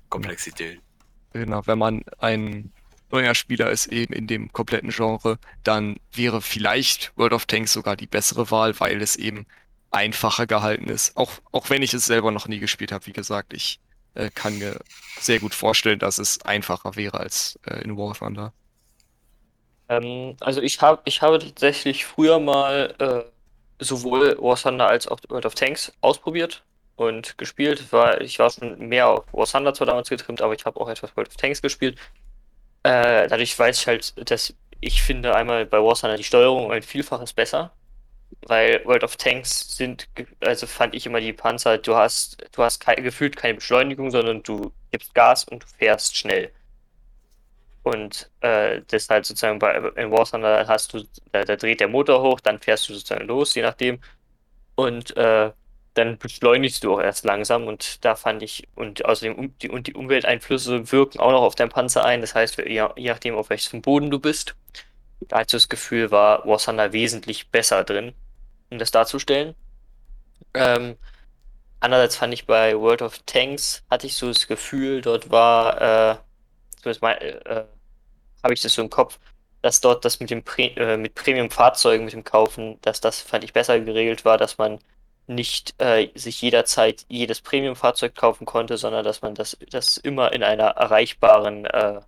[0.10, 0.80] Komplexität.
[1.34, 2.72] Genau, wenn man ein
[3.12, 7.96] neuer Spieler ist eben in dem kompletten Genre, dann wäre vielleicht World of Tanks sogar
[7.96, 9.46] die bessere Wahl, weil es eben
[9.91, 11.15] einfacher gehalten ist.
[11.17, 13.80] Auch, auch wenn ich es selber noch nie gespielt habe, wie gesagt, ich
[14.15, 14.80] äh, kann mir
[15.19, 18.54] sehr gut vorstellen, dass es einfacher wäre als äh, in War Thunder.
[19.89, 25.19] Ähm, also ich habe ich habe tatsächlich früher mal äh, sowohl War Thunder als auch
[25.30, 26.63] World of Tanks ausprobiert
[26.95, 27.91] und gespielt.
[27.93, 30.89] War, ich war schon mehr auf War Thunder zwar damals getrimmt, aber ich habe auch
[30.89, 31.97] etwas World of Tanks gespielt.
[32.84, 36.84] Äh, dadurch weiß ich halt, dass ich finde einmal bei War Thunder die Steuerung ein
[36.84, 37.71] Vielfaches besser.
[38.41, 40.08] Weil World of Tanks sind,
[40.39, 44.43] also fand ich immer die Panzer, du hast, du hast kei- gefühlt keine Beschleunigung, sondern
[44.43, 46.52] du gibst Gas und du fährst schnell.
[47.84, 52.21] Und äh, halt sozusagen bei in War Thunder hast du, da, da dreht der Motor
[52.21, 54.00] hoch, dann fährst du sozusagen los, je nachdem.
[54.76, 55.52] Und äh,
[55.95, 59.88] dann beschleunigst du auch erst langsam und da fand ich, und außerdem um, die, und
[59.88, 62.21] die Umwelteinflüsse wirken auch noch auf deinen Panzer ein.
[62.21, 64.56] Das heißt, je, je nachdem, auf welchem Boden du bist,
[65.21, 68.13] da hatte ich das Gefühl, war War Thunder wesentlich besser drin,
[68.69, 69.56] um das darzustellen.
[70.53, 70.97] Ähm,
[71.80, 75.82] andererseits fand ich bei World of Tanks, hatte ich so das Gefühl, dort war,
[76.13, 76.17] äh,
[76.82, 77.63] zumindest mal, äh,
[78.43, 79.19] habe ich das so im Kopf,
[79.62, 83.43] dass dort das mit dem Pre äh, mit Premium-Fahrzeugen, mit dem Kaufen, dass das fand
[83.43, 84.80] ich besser geregelt war, dass man
[85.27, 90.43] nicht äh, sich jederzeit jedes Premium-Fahrzeug kaufen konnte, sondern dass man das, das immer in
[90.43, 91.99] einer erreichbaren, äh,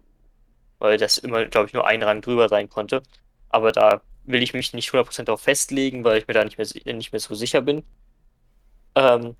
[0.80, 3.04] weil das immer, glaube ich, nur ein Rang drüber sein konnte.
[3.50, 6.96] Aber da will ich mich nicht 100% darauf festlegen, weil ich mir da nicht mehr,
[6.96, 7.84] nicht mehr so sicher bin.
[8.96, 9.36] Ähm,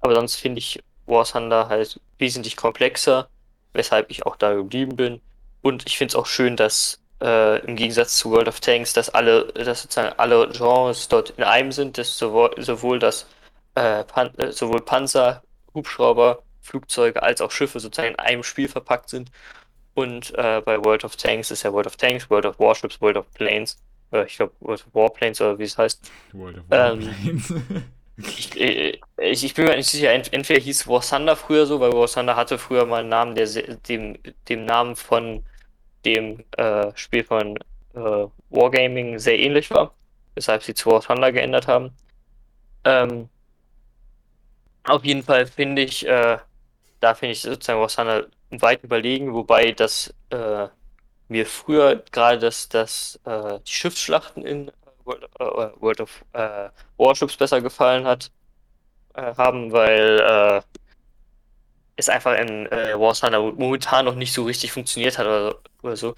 [0.00, 3.28] aber sonst finde ich War Thunder halt wesentlich komplexer,
[3.72, 5.20] weshalb ich auch da geblieben bin.
[5.62, 9.10] Und ich finde es auch schön, dass äh, im Gegensatz zu World of Tanks, dass
[9.10, 13.26] alle, dass sozusagen alle Genres dort in einem sind, dass sowohl, sowohl das
[13.76, 19.08] äh, Pan äh, sowohl Panzer, Hubschrauber, Flugzeuge als auch Schiffe sozusagen in einem Spiel verpackt
[19.08, 19.30] sind.
[19.94, 23.16] Und äh, bei World of Tanks ist ja World of Tanks, World of Warships, World
[23.16, 23.78] of Planes,
[24.12, 26.10] ich glaube World of Warplanes oder wie es heißt.
[26.32, 27.50] World of Warplanes.
[27.50, 27.84] Ähm,
[28.16, 31.92] ich, äh, ich, ich, bin mir nicht sicher, entweder hieß War Thunder früher so, weil
[31.92, 33.46] War Thunder hatte früher mal einen Namen, der
[33.88, 35.44] dem, dem Namen von
[36.04, 37.56] dem äh, Spiel von
[37.94, 39.94] äh, Wargaming sehr ähnlich war,
[40.34, 41.92] weshalb sie zu War Thunder geändert haben.
[42.84, 43.28] Ähm,
[44.84, 46.38] auf jeden Fall finde ich, äh,
[47.00, 50.68] da finde ich sozusagen War Thunder weit überlegen, wobei das äh,
[51.32, 54.70] mir früher gerade das, das, äh, die Schiffsschlachten in
[55.04, 55.44] World, äh,
[55.80, 56.24] World of
[56.96, 58.30] Warships besser gefallen hat,
[59.14, 60.62] haben, weil
[61.96, 65.96] es einfach in äh, War Thunder momentan noch nicht so richtig funktioniert hat oder, oder
[65.96, 66.14] so.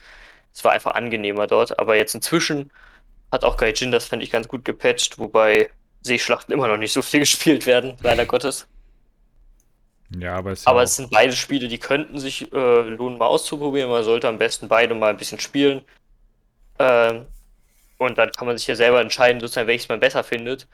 [0.53, 2.71] Es war einfach angenehmer dort, aber jetzt inzwischen
[3.33, 5.71] hat auch Gaijin das, fände ich, ganz gut gepatcht, wobei
[6.03, 8.69] Seeschlachten immer noch nicht so viel gespielt werden, leider Gottes.
[10.19, 13.91] Ja, aber es, aber es sind beide Spiele, die könnten sich äh, lohnen, mal auszuprobieren.
[13.91, 15.83] Man sollte am besten beide mal ein bisschen spielen.
[16.79, 17.27] Ähm,
[17.99, 20.69] und dann kann man sich ja selber entscheiden, sozusagen, welches man besser findet.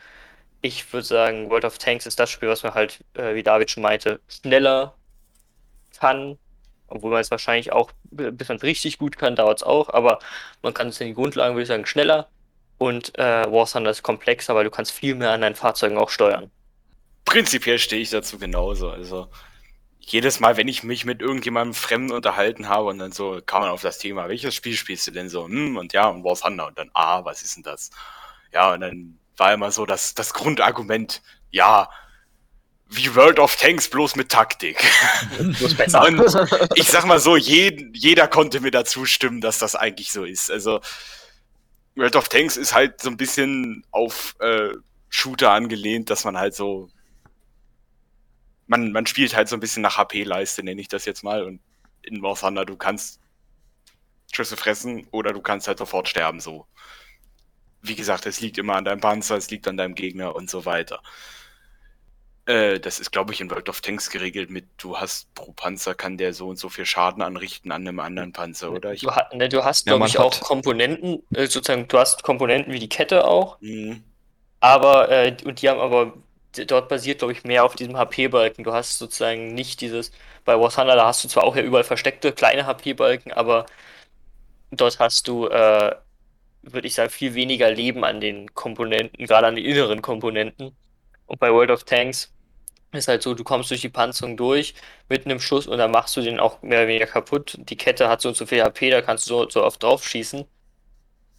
[0.63, 3.71] Ich würde sagen, World of Tanks ist das Spiel, was man halt, äh, wie David
[3.71, 4.97] schon meinte, schneller
[5.99, 6.39] kann.
[6.89, 9.91] Obwohl man es wahrscheinlich auch, bis man es richtig gut kann, dauert es auch.
[9.91, 10.19] Aber
[10.63, 12.31] man kann es in die Grundlagen, würde ich sagen, schneller.
[12.79, 16.11] Und äh, War Thunder ist komplexer, weil du kannst viel mehr an deinen Fahrzeugen auch
[16.11, 16.51] steuern.
[17.31, 18.91] Prinzipiell stehe ich dazu genauso.
[18.91, 19.29] Also
[20.01, 23.71] jedes Mal, wenn ich mich mit irgendjemandem Fremden unterhalten habe und dann so kam man
[23.71, 25.45] auf das Thema, welches Spiel spielst du denn so?
[25.47, 26.67] Hm, und ja, und War Thunder.
[26.67, 27.91] Und dann, ah, was ist denn das?
[28.53, 31.89] Ja, und dann war immer so das, das Grundargument, ja,
[32.89, 34.85] wie World of Tanks bloß mit Taktik.
[35.39, 36.03] Bloß besser.
[36.03, 36.21] Und
[36.75, 40.51] ich sag mal so, jeden, jeder konnte mir dazu stimmen, dass das eigentlich so ist.
[40.51, 40.81] Also
[41.95, 44.71] World of Tanks ist halt so ein bisschen auf äh,
[45.09, 46.91] Shooter angelehnt, dass man halt so
[48.71, 51.43] man, man spielt halt so ein bisschen nach HP-Leiste, nenne ich das jetzt mal.
[51.43, 51.61] Und
[52.03, 53.21] in War Thunder, du kannst
[54.33, 56.67] Schüsse fressen oder du kannst halt sofort sterben, so.
[57.83, 60.67] Wie gesagt, es liegt immer an deinem Panzer, es liegt an deinem Gegner und so
[60.67, 61.03] weiter.
[62.47, 65.97] Äh, das ist, glaube ich, in World of Tanks geregelt mit, du hast pro Panzer
[65.97, 68.93] kann der so und so viel Schaden anrichten an einem anderen Panzer, oder?
[68.93, 72.23] Ich, du, ha ne, du hast, glaube ja, ich, auch Komponenten, äh, sozusagen, du hast
[72.23, 73.61] Komponenten wie die Kette auch.
[73.61, 74.05] Mhm.
[74.61, 76.15] Aber, äh, und die haben aber,
[76.67, 78.65] dort basiert, glaube ich, mehr auf diesem HP-Balken.
[78.65, 80.13] Du hast sozusagen nicht dieses,
[80.45, 83.67] bei War Thunder, da hast du zwar auch ja überall versteckte kleine HP-Balken, aber
[84.71, 85.95] dort hast du, äh,
[86.63, 90.77] würde ich sagen, viel weniger Leben an den Komponenten, gerade an den inneren Komponenten.
[91.27, 92.33] Und bei World of Tanks
[92.93, 94.75] ist halt so, du kommst durch die Panzerung durch
[95.09, 97.57] mit einem Schuss und dann machst du den auch mehr oder weniger kaputt.
[97.61, 100.05] Die Kette hat so und so viel HP, da kannst du so, so oft drauf
[100.07, 100.47] schießen.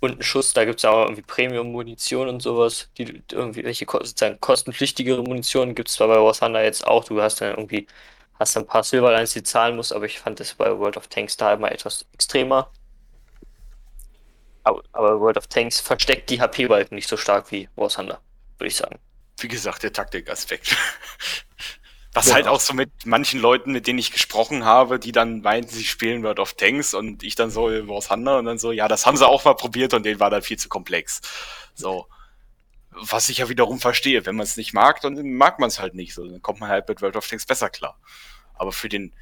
[0.02, 4.42] Und ein Schuss, da gibt es auch irgendwie Premium-Munition und sowas, die irgendwie, welche sozusagen
[4.42, 7.88] kostenpflichtigere Munition gibt es zwar bei War Thunder jetzt auch, du hast dann irgendwie,
[8.40, 11.38] hast ein paar Silverlines, die zahlen musst, aber ich fand das bei World of Tanks
[11.38, 12.70] da immer etwas extremer.
[14.64, 18.20] Aber, aber World of Tanks versteckt die HP-Balken nicht so stark wie War Thunder,
[18.58, 19.00] würde ich sagen
[19.44, 20.76] wie gesagt, der Taktikaspekt.
[22.14, 22.34] Was ja.
[22.34, 25.86] halt auch so mit manchen Leuten, mit denen ich gesprochen habe, die dann meinten, sie
[25.86, 29.06] spielen World of Tanks und ich dann so War Thunder und dann so, ja, das
[29.06, 31.22] haben sie auch mal probiert und denen war dann viel zu komplex.
[31.74, 32.08] So.
[32.90, 34.26] Was ich ja wiederum verstehe.
[34.26, 36.14] Wenn man es nicht mag, dann mag man es halt nicht.
[36.14, 37.98] So, dann kommt man halt mit World of Tanks besser klar.
[38.56, 39.14] Aber für den,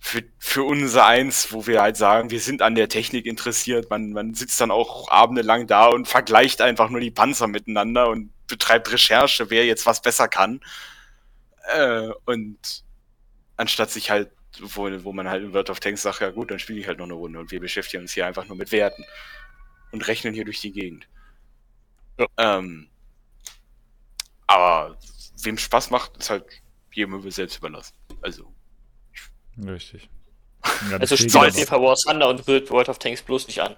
[0.00, 4.12] für, für unser eins, wo wir halt sagen, wir sind an der Technik interessiert, man,
[4.12, 8.92] man sitzt dann auch abendelang da und vergleicht einfach nur die Panzer miteinander und betreibt
[8.92, 10.60] Recherche, wer jetzt was besser kann.
[11.72, 12.84] Äh, und
[13.56, 16.58] anstatt sich halt, wo, wo man halt in World of Tanks sagt, ja gut, dann
[16.58, 19.04] spiele ich halt noch eine Runde und wir beschäftigen uns hier einfach nur mit Werten
[19.92, 21.08] und rechnen hier durch die Gegend.
[22.18, 22.26] Ja.
[22.36, 22.88] Ähm,
[24.46, 24.98] aber
[25.42, 26.44] wem Spaß macht, ist halt
[26.92, 27.94] jedem über selbst überlassen.
[28.22, 28.52] Also.
[29.58, 30.08] Richtig.
[30.90, 33.60] Ja, also spielt auf jeden Fall War Thunder und rührt World of Tanks bloß nicht
[33.60, 33.76] an.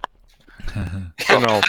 [1.16, 1.60] genau.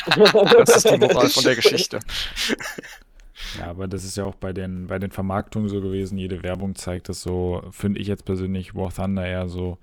[0.64, 2.00] Das ist die Moral von der Geschichte.
[3.54, 6.18] Ja, aber das ist ja auch bei den, bei den Vermarktungen so gewesen.
[6.18, 9.80] Jede Werbung zeigt das so, finde ich jetzt persönlich War Thunder eher so,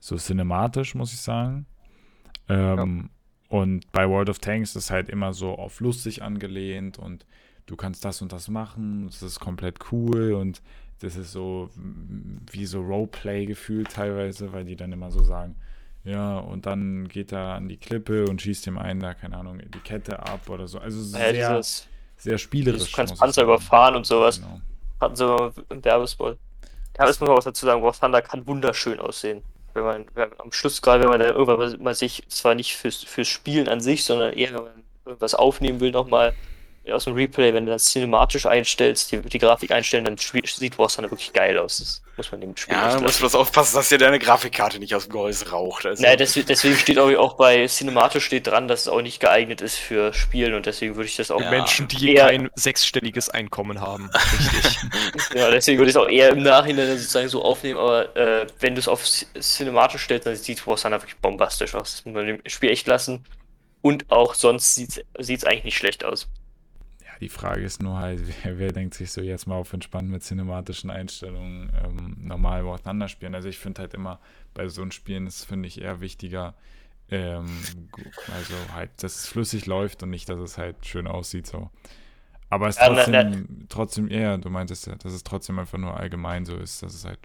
[0.00, 1.66] so cinematisch, muss ich sagen.
[2.48, 3.10] Ähm,
[3.48, 7.26] Und bei World of Tanks ist halt immer so auf lustig angelehnt und
[7.66, 10.62] du kannst das und das machen, das ist komplett cool und
[11.00, 11.70] das ist so
[12.50, 15.56] wie so Roleplay gefühlt teilweise, weil die dann immer so sagen,
[16.04, 19.60] ja, und dann geht er an die Klippe und schießt dem einen da, keine Ahnung,
[19.74, 20.78] die Kette ab oder so.
[20.78, 21.89] Also sehr, Ja, dieses,
[22.20, 22.90] sehr spielerisch.
[22.90, 24.40] du kannst Panzer überfahren und sowas.
[24.40, 24.60] Genau.
[25.00, 26.38] Hatten sie mal im Werbespot.
[26.94, 29.42] Das muss man auch dazu sagen, War Thunder kann wunderschön aussehen.
[29.72, 33.02] Wenn man, wenn am Schluss gerade, wenn man dann irgendwann mal sich, zwar nicht fürs,
[33.02, 36.34] fürs Spielen an sich, sondern eher, wenn man irgendwas aufnehmen will, nochmal
[36.92, 40.78] aus dem Replay, wenn du das cinematisch einstellst, die, die Grafik einstellen, dann spiel- sieht
[40.78, 41.78] War Thunder wirklich geil aus.
[41.78, 43.20] Das muss man dem Spiel Ja, echt da muss lassen.
[43.20, 45.86] bloß aufpassen, dass dir deine Grafikkarte nicht aus dem Gehäuse raucht.
[45.86, 49.20] Also, Naja, deswegen, deswegen steht auch, auch bei cinematisch steht dran, dass es auch nicht
[49.20, 51.50] geeignet ist für Spielen und deswegen würde ich das auch Ja.
[51.50, 54.10] Menschen, die Eher- kein sechsstelliges Einkommen haben.
[54.38, 54.78] Richtig.
[55.34, 58.46] Ja, deswegen würde ich es auch eher im Nachhinein dann sozusagen so aufnehmen, aber äh,
[58.58, 61.96] wenn du es auf cinematisch stellst, dann sieht War Thunder wirklich bombastisch aus.
[61.96, 63.24] Das muss man dem Spiel echt lassen.
[63.82, 66.28] Und auch sonst sieht es eigentlich nicht schlecht aus.
[67.20, 70.10] Ja, die Frage ist nur halt, wer, wer denkt sich so jetzt mal auf entspannt
[70.10, 73.34] mit cinematischen Einstellungen ähm, normal Thunder spielen.
[73.34, 74.20] Also ich finde halt immer,
[74.54, 76.54] bei so einem Spielen ist, finde ich, eher wichtiger,
[77.10, 77.90] ähm,
[78.26, 81.70] also halt, dass es flüssig läuft und nicht, dass es halt schön aussieht so.
[82.50, 85.96] Aber es Ja, na, trotzdem, trotzdem, ja, du meintest ja, dass es trotzdem einfach nur
[85.98, 87.20] allgemein so ist, dass es halt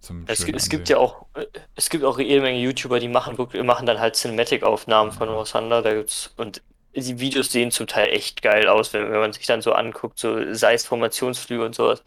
[0.00, 1.26] zum Es, gibt- es gibt ja auch,
[1.74, 5.82] es gibt auch jede Menge YouTuber, die machen machen dann halt Cinematic-Aufnahmen von War Thunder.
[5.82, 6.62] Da gibt's, und
[7.00, 10.18] die Videos sehen zum Teil echt geil aus, wenn, wenn man sich dann so anguckt,
[10.18, 12.02] so sei es Formationsflüge und sowas.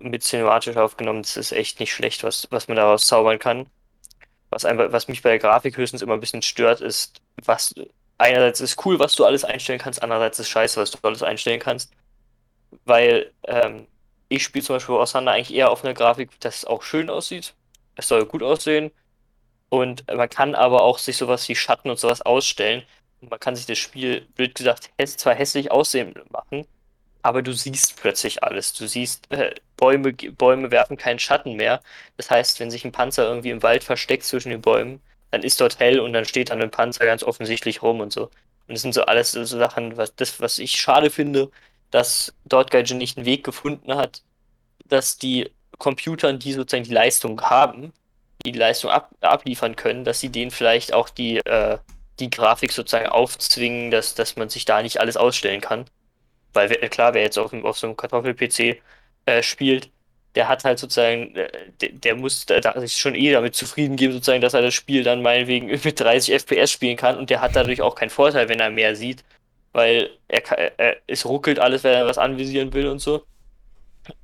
[0.00, 3.66] Mit cinematisch aufgenommen, das ist echt nicht schlecht, was, was man daraus zaubern kann.
[4.50, 7.74] Was einfach, was mich bei der Grafik höchstens immer ein bisschen stört, ist, was
[8.18, 11.60] einerseits ist cool, was du alles einstellen kannst, andererseits ist scheiße, was du alles einstellen
[11.60, 11.92] kannst.
[12.84, 13.86] Weil ähm,
[14.28, 17.54] ich spiele zum Beispiel Thunder eigentlich eher auf einer Grafik, dass es auch schön aussieht.
[17.96, 18.90] Es soll gut aussehen.
[19.68, 22.84] Und man kann aber auch sich sowas wie Schatten und sowas ausstellen.
[23.20, 26.66] Man kann sich das Spiel, blöd gesagt, zwar hässlich aussehen machen,
[27.22, 28.72] aber du siehst plötzlich alles.
[28.72, 31.80] Du siehst, äh, Bäume, Bäume werfen keinen Schatten mehr.
[32.16, 35.00] Das heißt, wenn sich ein Panzer irgendwie im Wald versteckt zwischen den Bäumen,
[35.30, 38.24] dann ist dort hell und dann steht dann ein Panzer ganz offensichtlich rum und so.
[38.68, 41.50] Und das sind so alles so Sachen, was das, was ich schade finde,
[41.90, 44.22] dass dort Gaijin nicht einen Weg gefunden hat,
[44.84, 47.92] dass die Computern, die sozusagen die Leistung haben,
[48.44, 51.78] die die Leistung ab, abliefern können, dass sie denen vielleicht auch die, äh,
[52.20, 55.86] die Grafik sozusagen aufzwingen, dass, dass man sich da nicht alles ausstellen kann.
[56.52, 58.80] Weil klar, wer jetzt auf, auf so einem Kartoffel-PC
[59.26, 59.90] äh, spielt,
[60.36, 61.48] der hat halt sozusagen, äh,
[61.80, 64.74] der, der muss da, da sich schon eh damit zufrieden geben, sozusagen, dass er das
[64.74, 68.48] Spiel dann meinetwegen mit 30 FPS spielen kann und der hat dadurch auch keinen Vorteil,
[68.48, 69.24] wenn er mehr sieht,
[69.72, 70.42] weil er,
[70.78, 73.24] er es ruckelt alles, wenn er was anvisieren will und so.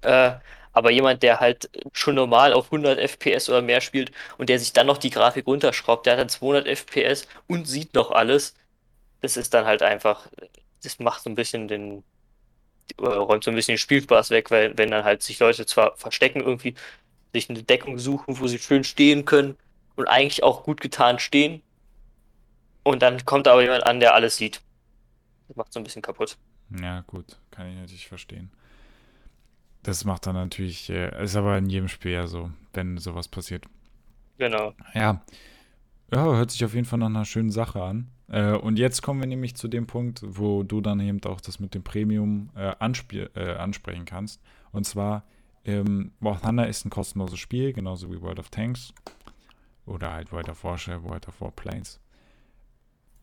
[0.03, 0.33] Äh,
[0.73, 4.73] aber jemand, der halt schon normal auf 100 FPS oder mehr spielt und der sich
[4.73, 8.55] dann noch die Grafik runterschraubt, der hat dann 200 FPS und sieht noch alles,
[9.21, 10.29] das ist dann halt einfach,
[10.83, 12.03] das macht so ein bisschen den,
[13.01, 16.41] räumt so ein bisschen den Spielspaß weg, weil wenn dann halt sich Leute zwar verstecken
[16.41, 16.75] irgendwie,
[17.33, 19.57] sich eine Deckung suchen, wo sie schön stehen können
[19.97, 21.63] und eigentlich auch gut getan stehen
[22.83, 24.61] und dann kommt aber jemand an, der alles sieht.
[25.49, 26.37] Das macht so ein bisschen kaputt.
[26.81, 28.51] Ja, gut, kann ich natürlich verstehen.
[29.83, 33.65] Das macht dann natürlich, äh, ist aber in jedem Spiel ja so, wenn sowas passiert.
[34.39, 34.75] Genau.
[34.95, 35.23] Ja.
[36.13, 38.11] Ja, hört sich auf jeden Fall nach einer schönen Sache an.
[38.29, 41.59] Äh, und jetzt kommen wir nämlich zu dem Punkt, wo du dann eben auch das
[41.59, 44.41] mit dem Premium äh, äh, ansprechen kannst.
[44.73, 45.25] Und zwar,
[45.65, 48.93] ähm, War Thunder ist ein kostenloses Spiel, genauso wie World of Tanks.
[49.87, 52.01] Oder halt World of Warship, World of Warplanes.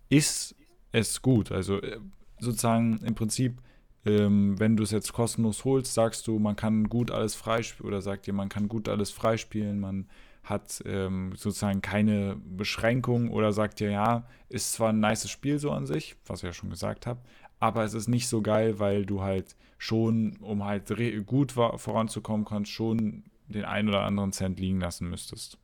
[0.10, 0.56] Ist
[0.92, 1.52] es gut?
[1.52, 2.00] Also äh,
[2.40, 3.62] sozusagen im Prinzip,
[4.10, 8.02] ähm, wenn du es jetzt kostenlos holst, sagst du, man kann gut alles freispielen oder
[8.02, 10.08] sagt dir, man kann gut alles freispielen, man
[10.44, 15.72] hat ähm, sozusagen keine Beschränkung oder sagt dir, ja, ist zwar ein nices Spiel so
[15.72, 17.20] an sich, was ich ja schon gesagt habe,
[17.60, 20.92] aber es ist nicht so geil, weil du halt schon, um halt
[21.26, 25.58] gut voranzukommen kannst, schon den einen oder anderen Cent liegen lassen müsstest.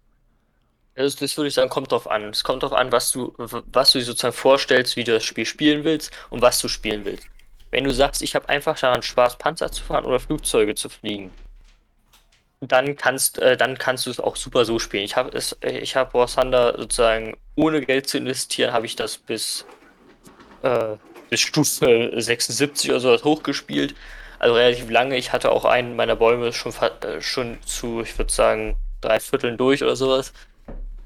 [0.96, 2.24] Das, das würde ich sagen, kommt drauf an.
[2.24, 5.46] Es kommt drauf an, was du, was du dir sozusagen vorstellst, wie du das Spiel
[5.46, 7.28] spielen willst und was du spielen willst.
[7.76, 11.34] Wenn du sagst, ich habe einfach daran Spaß, Panzer zu fahren oder Flugzeuge zu fliegen,
[12.62, 15.04] dann kannst, äh, dann kannst du es auch super so spielen.
[15.04, 18.96] Ich habe es, äh, ich habe War Thunder sozusagen ohne Geld zu investieren, habe ich
[18.96, 19.66] das bis,
[20.62, 20.96] äh,
[21.30, 23.94] bis Stufe 76 oder sowas hochgespielt.
[24.40, 25.18] Also relativ lange.
[25.18, 26.72] Ich hatte auch einen meiner Bäume schon,
[27.02, 30.32] äh, schon zu, ich würde sagen, drei Vierteln durch oder sowas.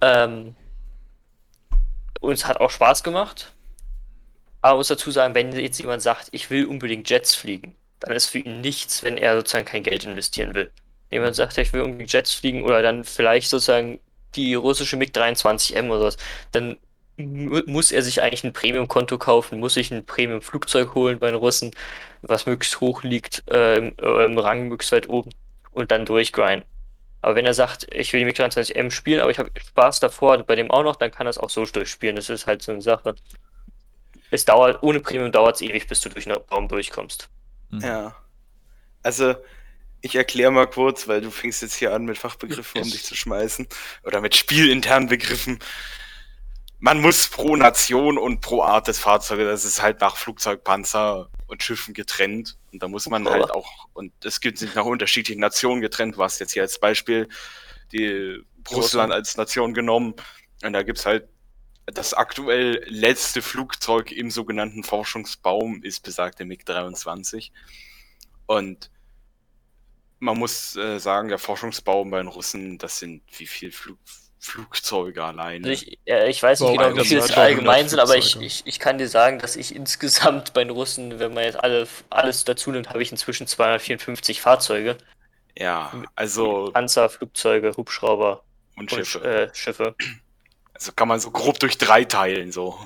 [0.02, 0.56] Ähm,
[2.20, 3.54] und es hat auch Spaß gemacht.
[4.62, 8.28] Aber muss dazu sagen, wenn jetzt jemand sagt, ich will unbedingt Jets fliegen, dann ist
[8.28, 10.72] für ihn nichts, wenn er sozusagen kein Geld investieren will.
[11.10, 14.00] Wenn jemand sagt, ich will unbedingt Jets fliegen oder dann vielleicht sozusagen
[14.36, 16.18] die russische MiG-23M oder sowas,
[16.52, 16.78] dann
[17.18, 21.36] mu- muss er sich eigentlich ein Premium-Konto kaufen, muss sich ein Premium-Flugzeug holen bei den
[21.36, 21.72] Russen,
[22.22, 25.32] was möglichst hoch liegt, äh, im, äh, im Rang möglichst weit oben
[25.72, 26.66] und dann durchgrinden.
[27.22, 30.56] Aber wenn er sagt, ich will die MiG-23M spielen, aber ich habe Spaß davor bei
[30.56, 32.16] dem auch noch, dann kann er es auch so durchspielen.
[32.16, 33.16] Das ist halt so eine Sache.
[34.32, 37.30] Es dauert, ohne Premium dauert es ewig, bis du durch einen Raum durchkommst.
[37.70, 37.82] Mhm.
[37.82, 38.16] Ja.
[39.04, 39.36] Also,
[40.02, 43.16] ich erkläre mal kurz, weil du fängst jetzt hier an mit Fachbegriffen, um dich zu
[43.16, 43.68] schmeißen.
[44.04, 45.60] Oder mit spielinternen Begriffen.
[46.80, 51.30] Man muss pro Nation und pro Art des Fahrzeuges, das ist halt nach Flugzeug, Panzer
[51.48, 52.58] und Schiffen getrennt.
[52.72, 56.16] Und da muss man Aber- halt auch, und es gibt sich nach unterschiedlichen Nationen getrennt.
[56.16, 57.28] Du hast jetzt hier als Beispiel
[57.92, 60.14] die Russland als Nation genommen.
[60.64, 61.28] Und da gibt's halt
[61.92, 67.52] das aktuell letzte Flugzeug im sogenannten Forschungsbaum ist besagte MiG-23.
[68.46, 68.90] Und
[70.20, 73.98] man muss äh, sagen, der Forschungsbaum bei den Russen, das sind wie viel Flug
[74.42, 75.68] Flugzeuge alleine.
[75.68, 77.90] Also ich, äh, ich weiß nicht genau, wie das viel sind es über 100 allgemein
[77.90, 81.34] sind, aber ich, ich, ich kann dir sagen, dass ich insgesamt bei den Russen, wenn
[81.34, 84.98] man jetzt alle, alles dazu nimmt, habe ich inzwischen 254 Fahrzeuge.
[85.58, 88.44] ja, also Panzer, Flugzeuge, Hubschrauber
[88.78, 89.26] und und Schiffe.
[89.26, 89.94] äh, Schiffe.
[90.80, 92.80] Also kann man so grob durch drei teilen, so.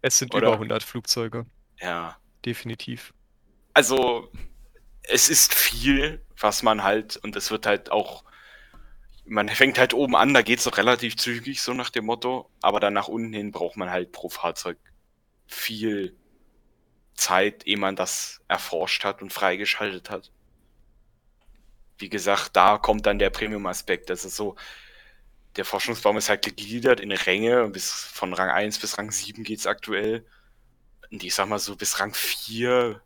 [0.00, 1.46] Es sind Oder- über 100 Flugzeuge,
[1.80, 2.16] Ja.
[2.44, 3.12] definitiv.
[3.74, 4.30] Also
[5.02, 8.24] es ist viel, was man halt, und es wird halt auch,
[9.26, 12.80] man fängt halt oben an, da geht's doch relativ zügig, so nach dem Motto, aber
[12.80, 14.78] dann nach unten hin braucht man halt pro Fahrzeug
[15.46, 16.16] viel
[17.14, 20.30] Zeit, ehe man das erforscht hat und freigeschaltet hat.
[21.98, 24.10] Wie gesagt, da kommt dann der Premium-Aspekt.
[24.10, 24.56] Das ist so,
[25.56, 29.66] der Forschungsbaum ist halt gegliedert in Ränge, bis von Rang 1 bis Rang 7 geht's
[29.66, 30.26] aktuell.
[31.10, 33.00] Und ich sag mal so, bis Rang 4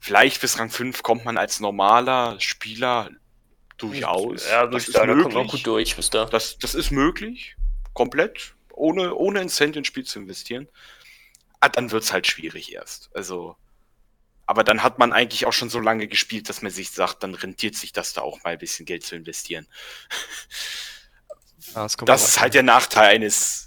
[0.00, 3.10] Vielleicht bis Rang 5 kommt man als normaler Spieler
[3.76, 4.48] durchaus.
[4.48, 5.50] Ja, das ich ist da kommt möglich.
[5.50, 6.24] gut durch bis da.
[6.24, 7.56] Das, das ist möglich.
[7.94, 8.54] Komplett.
[8.72, 10.68] Ohne, ohne einen Cent ins Spiel zu investieren.
[11.60, 13.10] Ah, dann wird's halt schwierig erst.
[13.14, 13.56] Also.
[14.46, 17.34] Aber dann hat man eigentlich auch schon so lange gespielt, dass man sich sagt, dann
[17.34, 19.66] rentiert sich das da auch mal ein bisschen Geld zu investieren.
[21.74, 23.66] Ja, kommt Das auch ist halt der Nachteil eines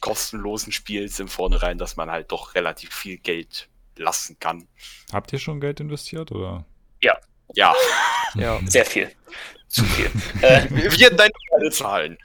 [0.00, 4.66] kostenlosen Spiels im Vornherein, dass man halt doch relativ viel Geld lassen kann.
[5.12, 6.64] Habt ihr schon Geld investiert oder?
[7.02, 7.16] Ja.
[8.34, 9.10] Ja, Sehr viel.
[9.68, 10.06] Zu viel.
[10.42, 12.16] äh, Wir werden deine zahlen.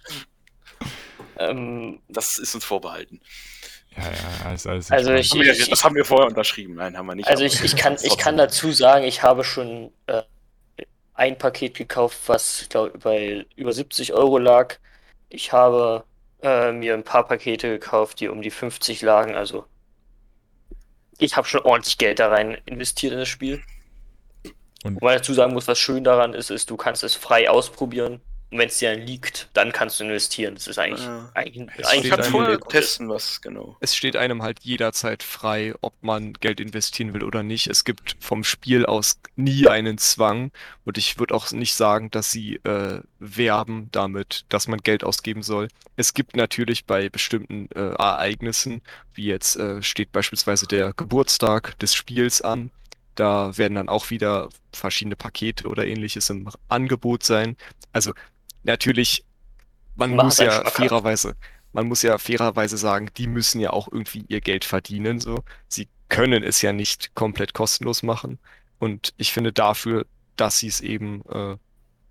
[1.38, 3.20] ähm, Das ist uns vorbehalten.
[3.98, 6.76] Ja, ja, alles, alles Also ich- Haben wir, das haben wir vorher unterschrieben.
[6.76, 7.28] Nein, haben wir nicht.
[7.28, 10.22] Also ich, ich, kann, ich kann dazu sagen, ich habe schon äh,
[11.16, 14.76] ein Paket gekauft, was ich glaube bei über 70 Euro lag.
[15.30, 16.04] Ich habe
[16.42, 19.36] äh, mir ein paar Pakete gekauft, die um die 50 lagen.
[19.36, 19.66] Also
[21.18, 23.64] ich habe schon ordentlich Geld da rein investiert in das Spiel.
[24.84, 27.50] Und- Wobei ich dazu sagen muss, was schön daran ist, ist, du kannst es frei
[27.50, 28.22] ausprobieren.
[28.52, 30.54] Und wenn es dir dann liegt, dann kannst du investieren.
[30.56, 31.30] Das ist eigentlich, Ja.
[31.34, 33.76] eigentlich, Es eigentlich ich kann steht vorher gute- testen, was genau.
[33.82, 37.68] es steht einem halt jederzeit frei, ob man Geld investieren will oder nicht.
[37.68, 40.52] Es gibt vom Spiel aus nie einen Zwang
[40.86, 45.42] und ich würde auch nicht sagen, dass sie äh, werben damit, dass man Geld ausgeben
[45.44, 45.68] soll.
[45.98, 48.82] Es gibt natürlich bei bestimmten äh, Ereignissen,
[49.14, 52.70] wie jetzt äh, steht beispielsweise der Geburtstag des Spiels an,
[53.16, 57.56] da werden dann auch wieder verschiedene Pakete oder ähnliches im Angebot sein.
[57.94, 58.14] Also
[58.66, 59.24] natürlich,
[59.96, 61.36] man muss ja fairerweise
[61.76, 65.44] man muss ja fairerweise sagen, die müssen ja auch irgendwie ihr Geld verdienen, so.
[65.68, 68.40] Sie können es ja nicht komplett kostenlos machen.
[68.80, 70.06] Und ich finde dafür,
[70.38, 71.58] dass sie es eben, äh,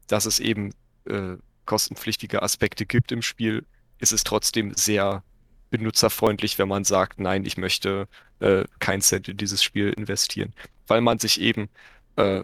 [0.07, 0.75] dass es eben
[1.07, 3.65] äh, kostenpflichtige Aspekte gibt im Spiel,
[3.99, 5.23] ist es trotzdem sehr
[5.71, 8.07] benutzerfreundlich, wenn man sagt, nein, ich möchte
[8.41, 10.53] äh, kein Cent in dieses Spiel investieren,
[10.89, 11.71] weil man sich eben
[12.17, 12.43] äh,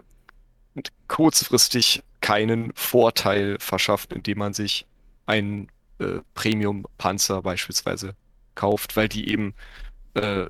[1.06, 4.86] kurzfristig keinen Vorteil verschafft, indem man sich
[5.26, 5.68] einen
[5.98, 8.14] äh, Premium-Panzer beispielsweise
[8.54, 9.54] kauft, weil die eben,
[10.14, 10.46] äh,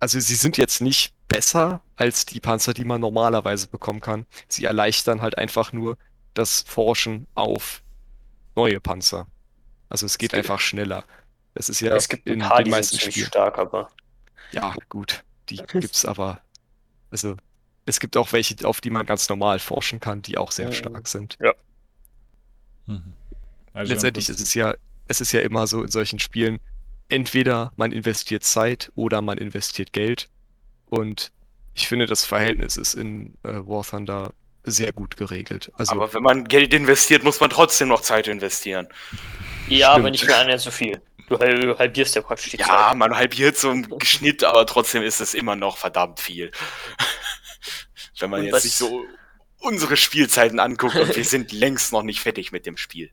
[0.00, 4.26] also sie sind jetzt nicht besser als die Panzer, die man normalerweise bekommen kann.
[4.48, 5.96] Sie erleichtern halt einfach nur
[6.34, 7.82] das Forschen auf
[8.56, 9.26] neue Panzer.
[9.88, 11.04] Also es geht gibt- einfach schneller.
[11.54, 13.26] Das ist ja Es gibt ein in paar, den die sind meisten Spielen.
[13.26, 13.90] stark, aber
[14.50, 16.40] Ja, gut, die gibt's aber,
[17.10, 17.36] also
[17.90, 20.72] es gibt auch welche, auf die man ganz normal forschen kann, die auch sehr Mhm.
[20.72, 21.38] stark sind.
[22.86, 23.12] Mhm.
[23.72, 24.74] Also Letztendlich ist es ja,
[25.08, 26.58] es ist ja immer so in solchen Spielen,
[27.08, 30.28] entweder man investiert Zeit oder man investiert Geld.
[30.86, 31.30] Und
[31.74, 34.32] ich finde, das Verhältnis ist in äh, War Thunder
[34.64, 35.70] sehr gut geregelt.
[35.74, 38.88] Also Aber wenn man Geld investiert, muss man trotzdem noch Zeit investieren.
[39.68, 40.00] ja, Stimmt.
[40.00, 41.00] aber nicht mehr annähernd so viel.
[41.28, 42.96] Du, du halbierst ja praktisch die Ja, Zeit.
[42.96, 46.50] man halbiert so im Schnitt, aber trotzdem ist es immer noch verdammt viel.
[48.20, 49.04] Wenn man Und jetzt sich so
[49.58, 53.10] unsere Spielzeiten anguckt und wir sind längst noch nicht fertig mit dem Spiel.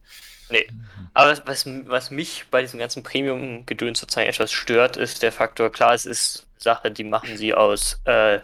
[0.50, 0.68] Nee.
[1.14, 5.94] Aber was- was, mich bei diesem ganzen Premium-Gedöns sozusagen etwas stört, ist der Faktor, klar,
[5.94, 8.40] es ist Sache, die machen sie aus äh,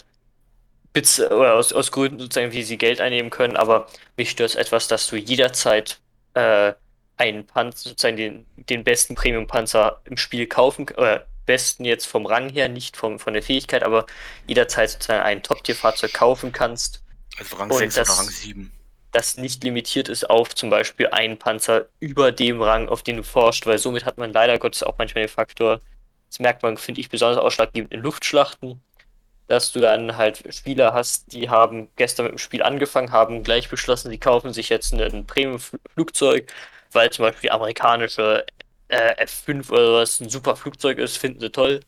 [0.93, 3.88] Bits oder aus, aus Gründen sozusagen, wie sie Geld einnehmen können, aber
[4.18, 5.99] mich stört es etwas, dass du jederzeit
[6.36, 6.74] äh,
[7.18, 12.49] einen Panzer, sozusagen den, den besten Premium-Panzer im Spiel kaufen, äh, besten jetzt vom Rang
[12.49, 14.05] her, nicht vom, von der Fähigkeit, aber
[14.47, 17.03] jederzeit sozusagen ein Top-Tier-Fahrzeug kaufen kannst
[17.37, 18.71] Also Rang Und 6 das- oder Rang 7.
[19.11, 23.23] das nicht limitiert ist auf zum Beispiel einen Panzer über dem Rang, auf den du
[23.23, 25.81] forscht, weil somit hat man leider Gottes auch manchmal den Faktor,
[26.29, 28.81] das merkt man, finde ich, besonders ausschlaggebend in Luftschlachten,
[29.47, 33.69] dass du dann halt Spieler hast, die haben gestern mit dem Spiel angefangen, haben gleich
[33.69, 36.51] beschlossen, sie kaufen sich jetzt ein Premium-Flugzeug,
[36.91, 38.45] weil zum Beispiel amerikanische
[38.93, 41.79] äh, F5 oder was ein super Flugzeug ist, finden sie toll,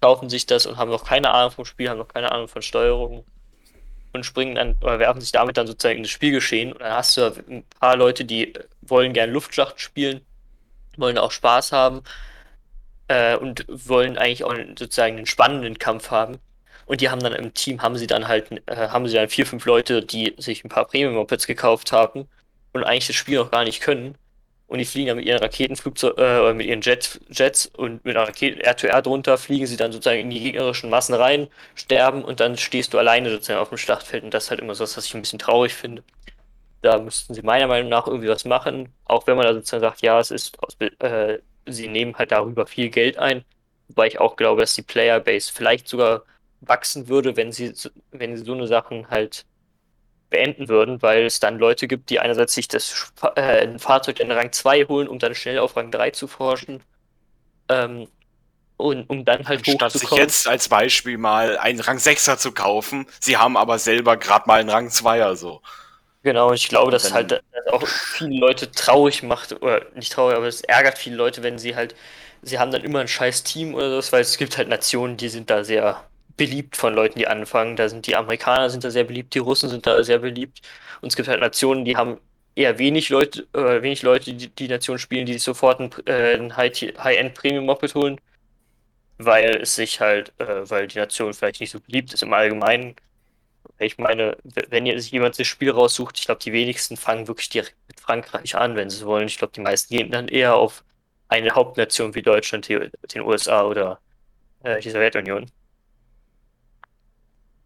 [0.00, 2.62] kaufen sich das und haben noch keine Ahnung vom Spiel, haben noch keine Ahnung von
[2.62, 3.24] Steuerung
[4.12, 6.72] und springen dann oder werfen sich damit dann sozusagen in das Spielgeschehen.
[6.72, 10.20] Und dann hast du ein paar Leute, die wollen gerne Luftschlacht spielen,
[10.96, 12.02] wollen auch Spaß haben
[13.08, 16.38] äh, und wollen eigentlich auch sozusagen einen spannenden Kampf haben.
[16.86, 19.46] Und die haben dann im Team, haben sie dann halt, äh, haben sie dann vier,
[19.46, 22.28] fünf Leute, die sich ein paar Premium-Mopeds gekauft haben
[22.72, 24.16] und eigentlich das Spiel noch gar nicht können.
[24.68, 28.28] Und die fliegen dann mit ihren Raketenflugzeugen, äh, mit ihren Jet, Jets und mit einer
[28.28, 32.58] Rakete R2R drunter, fliegen sie dann sozusagen in die gegnerischen Massen rein, sterben und dann
[32.58, 34.24] stehst du alleine sozusagen auf dem Schlachtfeld.
[34.24, 36.04] Und das ist halt immer so, was ich ein bisschen traurig finde.
[36.82, 40.02] Da müssten sie meiner Meinung nach irgendwie was machen, auch wenn man da sozusagen sagt,
[40.02, 43.44] ja, es ist aus, äh, sie nehmen halt darüber viel Geld ein.
[43.88, 46.24] Wobei ich auch glaube, dass die Playerbase vielleicht sogar
[46.60, 47.72] wachsen würde, wenn sie,
[48.10, 49.46] wenn sie so eine Sachen halt
[50.30, 54.30] beenden würden, weil es dann Leute gibt, die einerseits sich das äh, ein Fahrzeug in
[54.30, 56.82] Rang 2 holen, um dann schnell auf Rang 3 zu forschen.
[57.68, 58.08] Ähm,
[58.76, 60.22] und um dann halt Statt sich hochzukommen.
[60.22, 64.60] jetzt als Beispiel mal einen Rang 6er zu kaufen, sie haben aber selber gerade mal
[64.60, 65.60] einen Rang 2er so.
[66.22, 70.36] Genau, und ich glaube, dass halt das auch viele Leute traurig macht, oder nicht traurig,
[70.36, 71.94] aber es ärgert viele Leute, wenn sie halt,
[72.42, 75.28] sie haben dann immer ein scheiß Team oder so, weil es gibt halt Nationen, die
[75.28, 76.04] sind da sehr
[76.38, 77.76] beliebt von Leuten, die anfangen.
[77.76, 80.62] Da sind die Amerikaner sind da sehr beliebt, die Russen sind da sehr beliebt.
[81.02, 82.20] Und es gibt halt Nationen, die haben
[82.56, 86.36] eher wenig Leute, äh, wenig Leute, die die Nation spielen, die sich sofort ein, äh,
[86.36, 88.20] ein High- High-End Premium Moped holen,
[89.18, 92.96] weil es sich halt, äh, weil die Nation vielleicht nicht so beliebt ist im Allgemeinen.
[93.78, 94.38] Ich meine,
[94.70, 98.56] wenn sich jemand das Spiel raussucht, ich glaube, die wenigsten fangen wirklich direkt mit Frankreich
[98.56, 99.28] an, wenn sie wollen.
[99.28, 100.84] Ich glaube, die meisten gehen dann eher auf
[101.28, 104.00] eine Hauptnation wie Deutschland, den USA oder
[104.62, 105.50] äh, die Sowjetunion.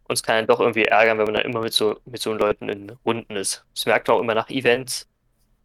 [0.07, 2.69] Uns kann dann doch irgendwie ärgern, wenn man dann immer mit so, mit so Leuten
[2.69, 3.65] in Runden ist.
[3.73, 5.07] Das merkt man auch immer nach Events.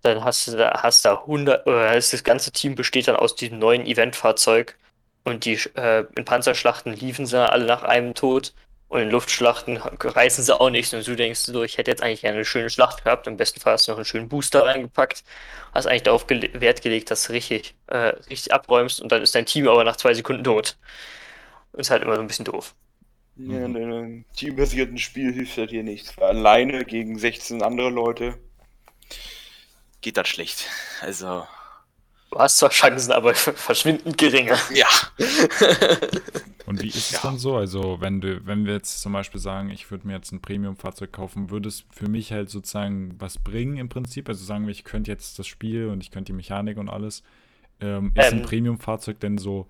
[0.03, 3.59] Dann hast du da, hast da 100, oder das ganze Team besteht dann aus diesem
[3.59, 4.79] neuen Eventfahrzeug.
[5.25, 8.55] Und die äh, in Panzerschlachten liefen sie alle nach einem Tod.
[8.89, 10.95] Und in Luftschlachten reißen sie auch nicht.
[10.95, 13.27] Und du denkst so, ich hätte jetzt eigentlich eine schöne Schlacht gehabt.
[13.27, 15.25] Im besten Fall hast du noch einen schönen Booster reingepackt.
[15.75, 17.97] Hast eigentlich darauf gele- Wert gelegt, dass du richtig, äh,
[18.31, 19.01] richtig abräumst.
[19.01, 20.79] Und dann ist dein Team aber nach zwei Sekunden tot.
[21.73, 22.75] Ist halt immer so ein bisschen doof.
[23.39, 26.19] Ja, in einem teambasierten Spiel hilft das hier nichts.
[26.19, 28.39] Alleine gegen 16 andere Leute
[30.01, 30.67] geht das schlecht.
[31.01, 31.47] Also,
[32.31, 34.57] Du hast zwar Chancen, aber verschwindend geringe.
[34.75, 34.87] ja.
[36.67, 37.21] Und wie ist es Ja.
[37.23, 37.57] dann so?
[37.57, 41.11] Also, wenn du, wenn wir jetzt zum Beispiel sagen, ich würde mir jetzt ein Premium-Fahrzeug
[41.13, 44.29] kaufen, würde es für mich halt sozusagen was bringen im Prinzip?
[44.29, 47.23] Also sagen wir, ich könnte jetzt das Spiel und ich könnte die Mechanik und alles.
[47.81, 48.43] Ähm, ist ein Ähm.
[48.43, 49.67] Premium-Fahrzeug denn so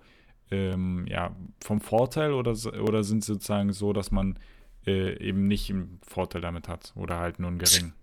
[0.51, 4.37] ähm, ja, vom Vorteil oder, oder sind sie sozusagen so, dass man
[4.85, 7.93] äh, eben nicht einen Vorteil damit hat oder halt nur einen geringen?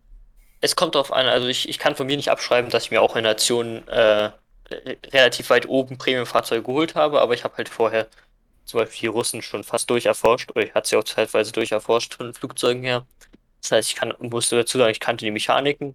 [0.60, 3.02] Es kommt darauf an, also ich, ich kann von mir nicht abschreiben, dass ich mir
[3.02, 4.30] auch in Nationen äh,
[5.12, 8.08] relativ weit oben Premium-Fahrzeuge geholt habe, aber ich habe halt vorher
[8.64, 12.34] zum Beispiel die Russen schon fast durcherforscht, oder ich hatte sie auch zeitweise durcherforscht von
[12.34, 13.06] Flugzeugen her.
[13.62, 15.94] Das heißt, ich kann, musste dazu sagen, ich kannte die Mechaniken.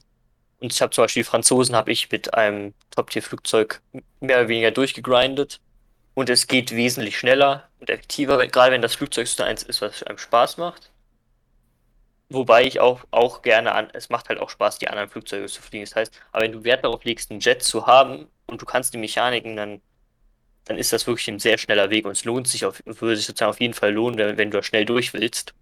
[0.60, 3.82] Und ich habe zum Beispiel die Franzosen habe ich mit einem Top-Tier-Flugzeug
[4.20, 5.60] mehr oder weniger durchgegrindet.
[6.14, 10.04] Und es geht wesentlich schneller und effektiver, gerade wenn das Flugzeug so eins ist, was
[10.04, 10.92] einem Spaß macht.
[12.30, 15.62] Wobei ich auch, auch gerne an, es macht halt auch Spaß, die anderen Flugzeuge zu
[15.62, 15.84] fliegen.
[15.86, 18.94] Das heißt, aber wenn du Wert darauf legst, einen Jet zu haben und du kannst
[18.94, 19.82] die Mechaniken, dann,
[20.66, 23.26] dann ist das wirklich ein sehr schneller Weg und es lohnt sich auf, würde sich
[23.26, 25.54] sozusagen auf jeden Fall lohnen, wenn, wenn du da schnell durch willst.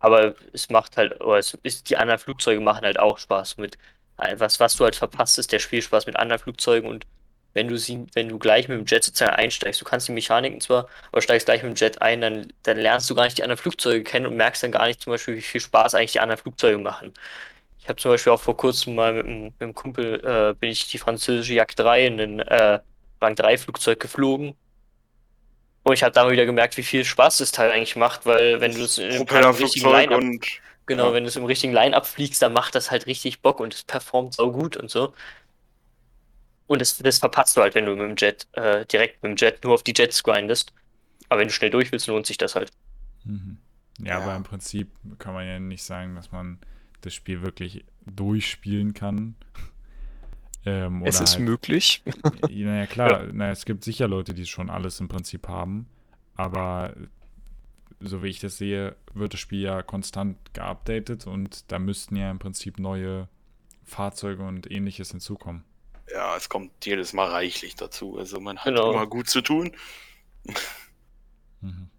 [0.00, 3.78] Aber es macht halt, oder es ist, die anderen Flugzeuge machen halt auch Spaß mit,
[4.16, 7.06] was, was du halt verpasst, ist der Spielspaß mit anderen Flugzeugen und
[7.54, 10.60] wenn du sie, wenn du gleich mit dem Jet sozusagen einsteigst, du kannst die Mechaniken
[10.60, 13.42] zwar, aber steigst gleich mit dem Jet ein, dann, dann lernst du gar nicht die
[13.42, 16.20] anderen Flugzeuge kennen und merkst dann gar nicht zum Beispiel, wie viel Spaß eigentlich die
[16.20, 17.14] anderen Flugzeuge machen.
[17.80, 20.70] Ich habe zum Beispiel auch vor kurzem mal mit einem, mit einem Kumpel, äh, bin
[20.70, 22.80] ich die französische Jagd 3 in ein äh,
[23.20, 24.54] Rang 3 Flugzeug geflogen.
[25.84, 28.60] Und ich habe da mal wieder gemerkt, wie viel Spaß das Teil eigentlich macht, weil
[28.60, 30.44] wenn du es in einem richtigen Line-Up und
[30.86, 31.12] Genau, Ja.
[31.12, 33.84] wenn du es im richtigen Line-Up fliegst, dann macht das halt richtig Bock und es
[33.84, 35.14] performt so gut und so.
[36.68, 39.36] Und das, das verpasst du halt, wenn du mit dem Jet, äh, direkt mit dem
[39.36, 40.72] Jet nur auf die Jets grindest.
[41.28, 42.70] Aber wenn du schnell durch willst, lohnt sich das halt.
[43.24, 43.58] Mhm.
[44.00, 44.18] Ja, Ja.
[44.20, 44.88] aber im Prinzip
[45.18, 46.58] kann man ja nicht sagen, dass man
[47.00, 49.34] das Spiel wirklich durchspielen kann.
[50.66, 52.02] Ähm, Es ist halt, möglich.
[52.50, 55.86] Naja, klar, na, es gibt sicher Leute, die schon alles im Prinzip haben,
[56.34, 56.94] aber
[58.00, 62.30] so wie ich das sehe, wird das Spiel ja konstant geupdatet und da müssten ja
[62.30, 63.28] im Prinzip neue
[63.84, 65.64] Fahrzeuge und ähnliches hinzukommen.
[66.12, 68.18] Ja, es kommt jedes Mal reichlich dazu.
[68.18, 68.92] Also man hat Genau.
[68.92, 69.76] immer gut zu tun.
[71.60, 71.90] Mhm.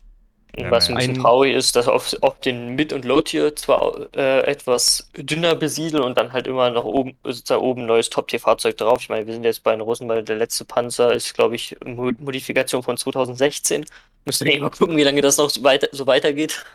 [0.58, 4.42] Was ein bisschen Ein- traurig ist, dass auf, auf den Mid- und Low-Tier zwar äh,
[4.42, 8.98] etwas dünner besiedeln und dann halt immer noch oben, sozusagen oben ein neues Top-Tier-Fahrzeug drauf.
[9.02, 11.78] Ich meine, wir sind jetzt bei den Russen, weil der letzte Panzer ist, glaube ich,
[11.86, 13.86] Mo Modifikation von 2016.
[14.26, 16.66] Müssen wir eh mal gucken, wie lange das noch so, weiter, so weitergeht.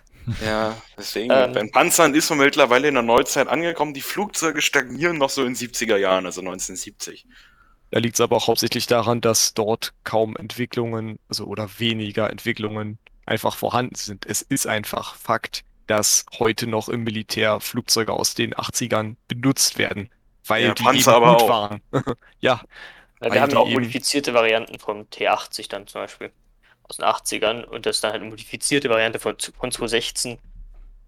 [0.42, 1.52] Ja, deswegen, Ähm.
[1.52, 3.92] beim Panzern ist man mittlerweile in der Neuzeit angekommen.
[3.92, 7.26] Die Flugzeuge stagnieren noch so in 70er Jahren, also 1970.
[7.90, 12.98] Da liegt es aber auch hauptsächlich daran, dass dort kaum Entwicklungen, also oder weniger Entwicklungen
[13.26, 14.26] einfach vorhanden sind.
[14.26, 20.10] Es ist einfach Fakt, dass heute noch im Militär Flugzeuge aus den 80ern benutzt werden,
[20.46, 21.48] weil Ja, die Panzer eben aber gut auch.
[21.48, 21.80] waren.
[22.40, 22.60] Ja,
[23.22, 26.30] Ja, wir haben auch eben- modifizierte Varianten vom T80 dann zum Beispiel
[26.84, 30.38] aus den 80ern und das ist dann halt eine modifizierte Variante von, von 2016.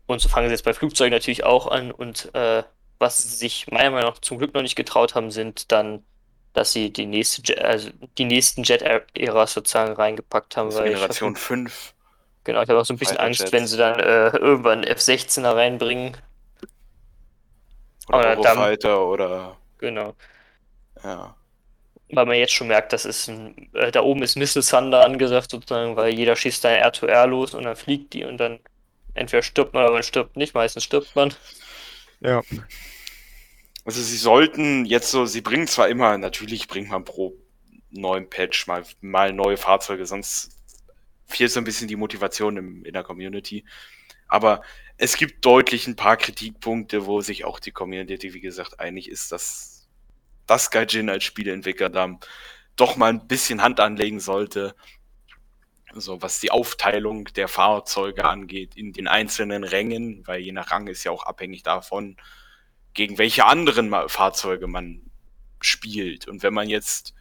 [0.06, 2.62] Und so fangen sie jetzt bei Flugzeugen natürlich auch an und äh,
[2.98, 6.02] was sie sich meiner Meinung nach zum Glück noch nicht getraut haben, sind dann,
[6.54, 10.68] dass sie die nächste Jet, also die nächsten Jet-Äras sozusagen reingepackt haben.
[10.68, 11.94] Also weil ich Generation hab, 5.
[12.46, 13.52] genau, ich habe auch so ein bisschen Angst, Jets.
[13.52, 16.16] wenn sie dann äh, irgendwann F-16er reinbringen.
[18.08, 20.14] Oder Eurofighter oder Genau.
[21.04, 21.36] ja.
[22.10, 25.50] Weil man jetzt schon merkt, das ist ein, äh, da oben ist Missile Thunder angesagt
[25.50, 28.60] sozusagen, weil jeder schießt da R2R los und dann fliegt die und dann
[29.14, 31.34] entweder stirbt man oder man stirbt nicht, meistens stirbt man.
[32.20, 32.42] ja.
[33.84, 37.34] Also sie sollten jetzt so, sie bringen zwar immer, natürlich bringt man pro
[37.90, 40.55] neuen Patch mal, mal neue Fahrzeuge, sonst
[41.26, 43.64] fehlt so ein bisschen die Motivation im, in der Community.
[44.28, 44.62] Aber
[44.96, 49.32] es gibt deutlich ein paar Kritikpunkte, wo sich auch die Community, wie gesagt, einig ist,
[49.32, 49.86] dass
[50.46, 52.18] das Gaijin als Spieleentwickler da
[52.76, 54.74] doch mal ein bisschen Hand anlegen sollte.
[55.92, 60.86] So, was die Aufteilung der Fahrzeuge angeht in den einzelnen Rängen, weil je nach Rang
[60.88, 62.16] ist ja auch abhängig davon,
[62.92, 65.02] gegen welche anderen Fahrzeuge man
[65.60, 66.28] spielt.
[66.28, 67.14] Und wenn man jetzt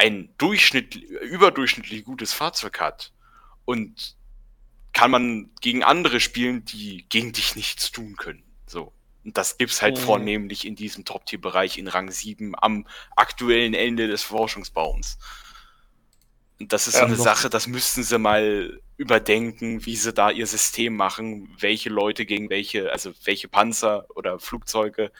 [0.00, 3.12] ein durchschnittlich, überdurchschnittlich gutes Fahrzeug hat
[3.66, 4.16] und
[4.92, 8.42] kann man gegen andere spielen, die gegen dich nichts tun können.
[8.66, 8.92] So.
[9.24, 10.02] Und das gibt's halt Mhm.
[10.02, 15.18] vornehmlich in diesem Top-Tier-Bereich in Rang 7 am aktuellen Ende des Forschungsbaums.
[16.58, 20.30] Und das ist so eine noch- Sache, das müssten sie mal überdenken, wie sie da
[20.30, 25.12] ihr System machen, welche Leute gegen welche, also welche Panzer oder Flugzeuge,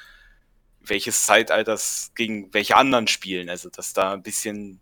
[0.80, 3.48] welches Zeitalters gegen welche anderen spielen.
[3.48, 4.80] Also, dass da ein bisschen,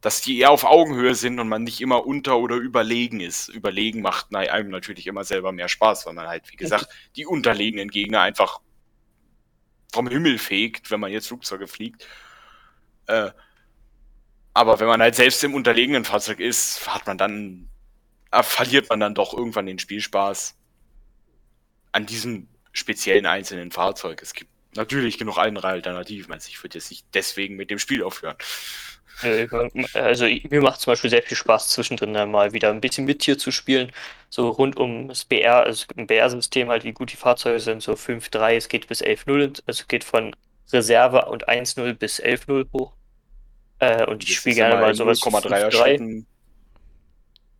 [0.00, 3.48] dass die eher auf Augenhöhe sind und man nicht immer unter oder überlegen ist.
[3.48, 7.26] Überlegen macht na- einem natürlich immer selber mehr Spaß, weil man halt, wie gesagt, die
[7.26, 8.60] unterlegenen Gegner einfach
[9.92, 12.06] vom Himmel fegt, wenn man jetzt Flugzeuge fliegt.
[13.06, 13.30] Äh,
[14.52, 17.68] aber wenn man halt selbst im unterlegenen Fahrzeug ist, hat man dann,
[18.30, 20.56] äh, verliert man dann doch irgendwann den Spielspaß
[21.92, 24.20] an diesem speziellen einzelnen Fahrzeug.
[24.22, 26.32] Es gibt natürlich genug andere Alternativen.
[26.32, 28.36] Also ich würde jetzt nicht deswegen mit dem Spiel aufhören.
[29.22, 29.48] Äh,
[29.94, 33.22] Also mir macht zum Beispiel sehr viel Spaß, zwischendrin dann mal wieder ein bisschen mit
[33.24, 33.92] hier zu spielen.
[34.30, 37.96] So rund um das BR, also im BR-System halt, wie gut die Fahrzeuge sind, so
[37.96, 40.34] 5.3, es geht bis 11.0, also es geht von
[40.72, 42.96] Reserve und 1.0 bis 11.0 hoch.
[43.80, 46.26] Äh, und ich spiele gerne mal sowas 0,3er 5.3, Schritten.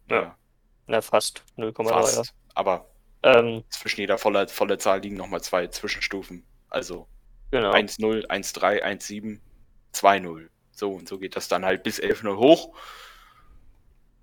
[0.09, 0.39] Ja.
[0.87, 1.85] Na fast 0,3er.
[1.85, 2.35] fast.
[2.55, 2.91] Aber
[3.23, 6.47] Ähm, zwischen jeder voller, voller Zahl liegen nochmal zwei Zwischenstufen.
[6.75, 7.07] Also
[7.53, 7.73] genau.
[7.73, 9.41] 1-0, 1-3, 1-7,
[9.93, 10.49] 2-0.
[10.73, 12.75] So, und so geht das dann halt bis 11-0 hoch.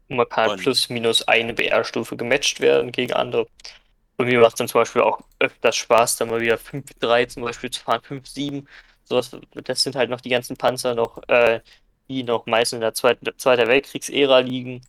[0.09, 3.47] Und man kann halt Und- plus minus eine BR-Stufe gematcht werden gegen andere.
[4.17, 7.69] Und mir macht dann zum Beispiel auch öfters Spaß, dann mal wieder 5-3 zum Beispiel
[7.71, 8.67] zu fahren, 5-7.
[9.05, 11.61] Sowas, das sind halt noch die ganzen Panzer noch, äh,
[12.09, 14.81] die noch meist in der Zweiten, Zweiter Weltkriegsära liegen.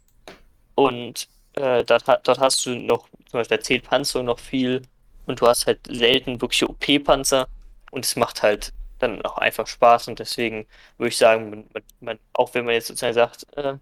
[0.74, 4.82] Und äh, dort, dort hast du noch, zum Beispiel der 10 Panzer noch viel.
[5.26, 7.48] Und du hast halt selten wirklich OP-Panzer.
[7.90, 10.08] Und es macht halt dann auch einfach Spaß.
[10.08, 10.66] Und deswegen
[10.98, 13.74] würde ich sagen, man, man, auch wenn man jetzt sozusagen sagt, äh,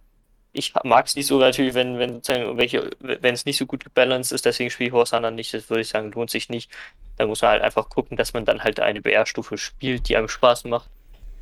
[0.53, 3.85] ich mag es nicht so natürlich, wenn, wenn sozusagen welche, wenn es nicht so gut
[3.85, 6.71] gebalanced ist, deswegen spiele ich Horse Hunter nicht, das würde ich sagen, lohnt sich nicht.
[7.17, 10.29] Da muss man halt einfach gucken, dass man dann halt eine BR-Stufe spielt, die einem
[10.29, 10.91] Spaß macht.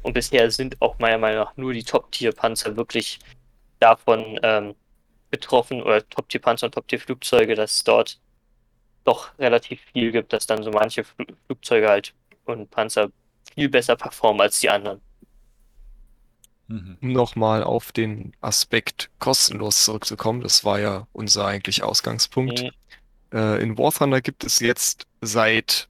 [0.02, 3.18] Und bisher sind auch meiner Meinung nach nur die Top-Tier-Panzer wirklich
[3.80, 4.74] davon ähm,
[5.30, 8.18] betroffen, oder Top-Tier-Panzer und Top-Tier-Flugzeuge, dass dort
[9.08, 13.10] doch relativ viel gibt, dass dann so manche Fl Flugzeuge halt und Panzer
[13.54, 15.00] viel besser performen als die anderen.
[16.68, 16.98] Mhm.
[17.00, 22.62] um nochmal auf den Aspekt kostenlos zurückzukommen, das war ja unser eigentlich Ausgangspunkt.
[22.62, 22.70] Mhm.
[23.32, 25.88] Äh, in War Thunder gibt es jetzt seit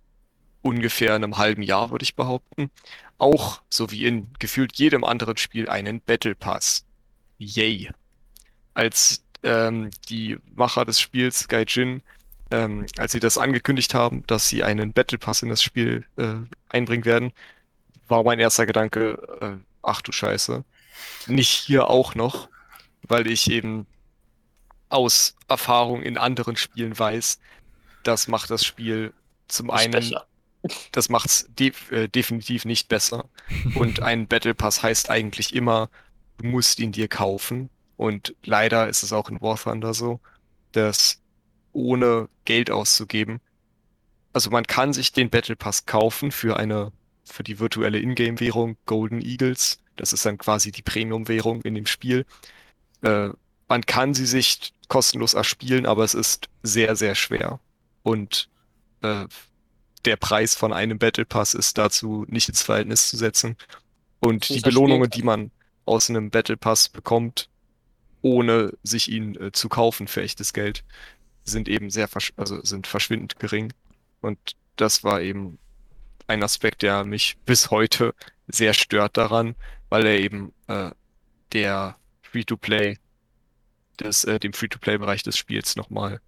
[0.63, 2.71] ungefähr einem halben Jahr, würde ich behaupten,
[3.19, 6.85] auch, so wie in gefühlt jedem anderen Spiel, einen Battle Pass.
[7.39, 7.91] Yay.
[8.75, 12.03] Als ähm, die Macher des Spiels, Gaijin,
[12.51, 16.35] ähm, als sie das angekündigt haben, dass sie einen Battle Pass in das Spiel äh,
[16.69, 17.33] einbringen werden,
[18.09, 20.65] war mein erster Gedanke, äh, ach du Scheiße,
[21.27, 22.49] nicht hier auch noch,
[23.03, 23.87] weil ich eben
[24.89, 27.39] aus Erfahrung in anderen Spielen weiß,
[28.03, 29.13] das macht das Spiel
[29.49, 30.27] zum einen, besser.
[30.93, 33.29] das macht's def äh, definitiv nicht besser.
[33.75, 35.91] Und ein Battle Pass heißt eigentlich immer,
[36.39, 37.71] du musst ihn dir kaufen.
[37.97, 40.21] Und leider ist es auch in War Thunder so,
[40.73, 41.21] dass
[41.79, 43.41] ohne Geld auszugeben,
[44.33, 46.93] also man kann sich den Battle Pass kaufen für eine,
[47.25, 49.79] für die virtuelle Ingame-Währung Golden Eagles.
[49.97, 52.25] Das ist dann quasi die Premium-Währung in dem Spiel.
[53.03, 53.31] Äh,
[53.69, 57.61] man kann sie sich kostenlos erspielen, aber es ist sehr, sehr schwer.
[58.03, 58.49] Und
[59.03, 59.27] äh,
[60.05, 63.57] der Preis von einem Battle Pass ist dazu nicht ins Verhältnis zu setzen.
[64.21, 65.51] Und die Belohnungen, die man
[65.85, 67.49] aus einem Battle Pass bekommt,
[68.23, 70.85] ohne sich ihn äh, zu kaufen für echtes Geld,
[71.49, 73.73] sind eben sehr versch also sind verschwindend gering.
[74.21, 74.39] Und
[74.77, 75.59] das war eben
[76.27, 78.15] ein Aspekt, der mich bis heute
[78.47, 79.55] sehr stört daran,
[79.89, 80.91] weil er eben äh,
[81.53, 82.99] der Free-to-Play
[84.01, 86.21] äh, dem Free-to-Play-Bereich des Spiels nochmal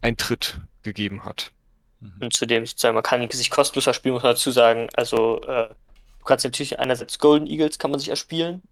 [0.00, 1.52] einen Tritt gegeben hat.
[2.00, 2.14] Mhm.
[2.20, 4.88] Und zudem sozusagen, man kann sich kostenlos erspielen, muss man dazu sagen.
[4.94, 8.62] Also, äh, du kannst natürlich einerseits Golden Eagles kann man sich erspielen.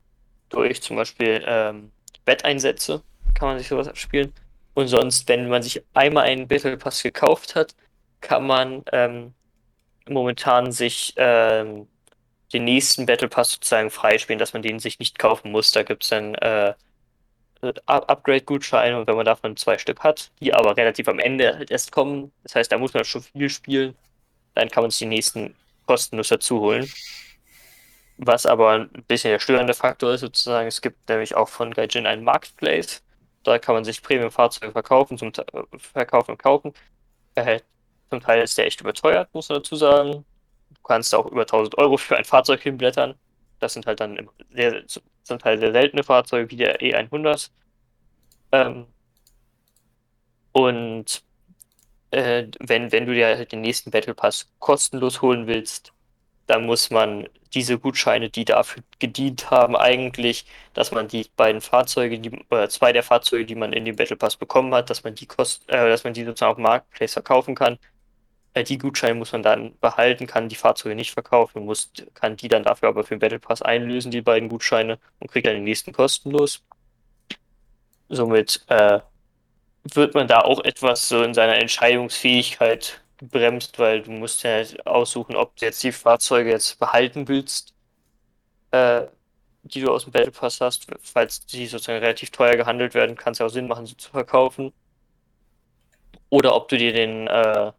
[0.49, 1.91] Durch zum Beispiel ähm,
[2.25, 3.03] Wetteinsätze
[3.35, 4.33] kann man sich sowas erspielen.
[4.79, 7.75] Und sonst, wenn man sich einmal einen Battle Pass gekauft hat,
[8.21, 9.35] kann man ähm,
[10.09, 11.89] momentan sich ähm,
[12.53, 15.73] den nächsten Battle Pass sozusagen freispielen, dass man den sich nicht kaufen muss.
[15.73, 16.75] Da gibt es dann äh,
[17.87, 21.73] Up- Upgrade-Gutscheine und wenn man davon zwei Stück hat, die aber relativ am Ende halt
[21.73, 23.97] erst kommen, das heißt, da muss man schon viel spielen,
[24.55, 25.57] dann kann man sich die nächsten
[25.87, 26.89] kostenlos dazu holen.
[28.17, 32.07] Was aber ein bisschen der störende Faktor ist, sozusagen, es gibt nämlich auch von Gaijin
[32.07, 33.03] einen Marketplace.
[33.45, 35.33] Da kann man sich Premium-Fahrzeuge verkaufen, zum
[35.77, 36.73] verkaufen und kaufen.
[37.35, 37.61] Äh,
[38.11, 40.25] zum Teil ist der echt überteuert, muss man dazu sagen.
[40.71, 43.15] Du kannst auch über 1000 Euro für ein Fahrzeug hinblättern.
[43.61, 47.51] Das sind halt dann sehr, zum Teil sehr seltene Fahrzeuge wie der E100.
[48.53, 48.87] Ähm,
[50.53, 51.23] und
[52.11, 55.93] äh, wenn, wenn du dir halt den nächsten Battle Pass kostenlos holen willst,
[56.47, 62.19] dann muss man diese Gutscheine, die dafür gedient haben, eigentlich, dass man die beiden Fahrzeuge,
[62.19, 65.15] die, oder zwei der Fahrzeuge, die man in dem Battle Pass bekommen hat, dass man
[65.15, 67.79] die kost, äh, dass man die sozusagen auf dem Marketplace verkaufen kann.
[68.55, 72.49] Äh, die Gutscheine muss man dann behalten, kann die Fahrzeuge nicht verkaufen, muss, kann die
[72.49, 75.65] dann dafür aber für den Battle Pass einlösen, die beiden Gutscheine, und kriegt dann den
[75.65, 76.63] nächsten kostenlos.
[78.09, 79.01] Somit äh,
[79.85, 84.87] wird man da auch etwas so in seiner Entscheidungsfähigkeit bremst, weil du musst ja halt
[84.87, 87.75] aussuchen, ob du jetzt die Fahrzeuge jetzt behalten willst,
[88.71, 89.07] äh,
[89.63, 93.33] die du aus dem Battle Pass hast, falls die sozusagen relativ teuer gehandelt werden, kann
[93.33, 94.73] es ja auch Sinn machen, sie zu verkaufen.
[96.31, 97.73] Oder ob du dir den, äh,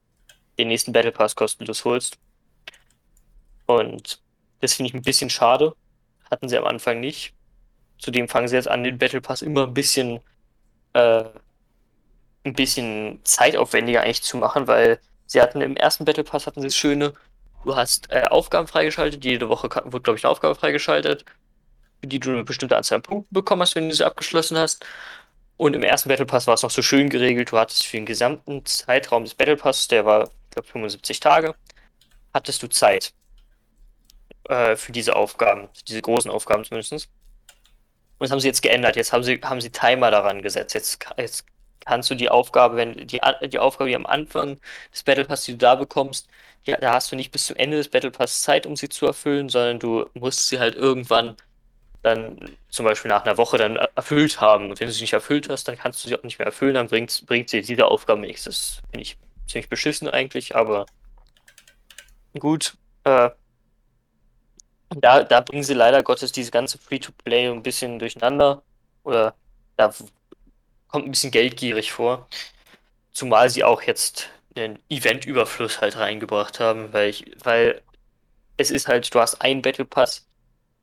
[0.57, 2.17] den nächsten Battle Pass kostenlos holst.
[3.65, 4.21] Und
[4.61, 5.75] das finde ich ein bisschen schade.
[6.29, 7.33] Hatten sie am Anfang nicht.
[7.99, 10.19] Zudem fangen sie jetzt an, den Battle Pass immer ein bisschen,
[10.93, 11.25] äh,
[12.43, 14.99] ein bisschen zeitaufwendiger eigentlich zu machen, weil
[15.30, 17.13] sie hatten im ersten Battle Pass hatten sie das Schöne,
[17.63, 21.23] du hast äh, Aufgaben freigeschaltet, jede Woche wird, glaube ich, eine Aufgabe freigeschaltet,
[22.01, 24.86] für die du eine bestimmte Anzahl an Punkten bekommen hast, wenn du sie abgeschlossen hast.
[25.57, 28.05] Und im ersten Battle Pass war es noch so schön geregelt, du hattest für den
[28.05, 31.55] gesamten Zeitraum des Battle Passes, der war, ich glaube, 75 Tage,
[32.34, 33.13] hattest du Zeit
[34.45, 36.93] äh, für diese Aufgaben, diese großen Aufgaben zumindest.
[36.93, 38.95] Und das haben sie jetzt geändert.
[38.95, 40.73] Jetzt haben sie, haben sie Timer daran gesetzt.
[40.73, 41.45] Jetzt, jetzt
[41.89, 43.19] kannst du die Aufgabe, wenn die,
[43.49, 44.59] die Aufgabe, die am Anfang
[44.93, 46.29] des Battle Pass, die du da bekommst,
[46.65, 49.07] ja, da hast du nicht bis zum Ende des Battle Pass Zeit, um sie zu
[49.07, 51.35] erfüllen, sondern du musst sie halt irgendwann
[52.03, 54.69] dann zum Beispiel nach einer Woche dann er- erfüllt haben.
[54.71, 56.75] Und wenn du sie nicht erfüllt hast, dann kannst du sie auch nicht mehr erfüllen,
[56.75, 58.45] dann bringt, bringt sie diese Aufgabe nichts.
[58.45, 59.17] Das finde ich
[59.47, 60.85] ziemlich beschissen eigentlich, aber
[62.39, 62.77] gut.
[63.03, 63.29] Äh,
[64.89, 68.63] da, da bringen sie leider Gottes diese ganze Free-to-Play ein bisschen durcheinander.
[69.03, 69.35] Oder
[69.77, 69.93] da
[70.89, 72.27] kommt ein bisschen geldgierig vor.
[73.13, 77.81] Zumal sie auch jetzt einen Event-Überfluss halt reingebracht haben, weil ich, weil
[78.57, 80.27] es ist halt, du hast einen Battle Pass,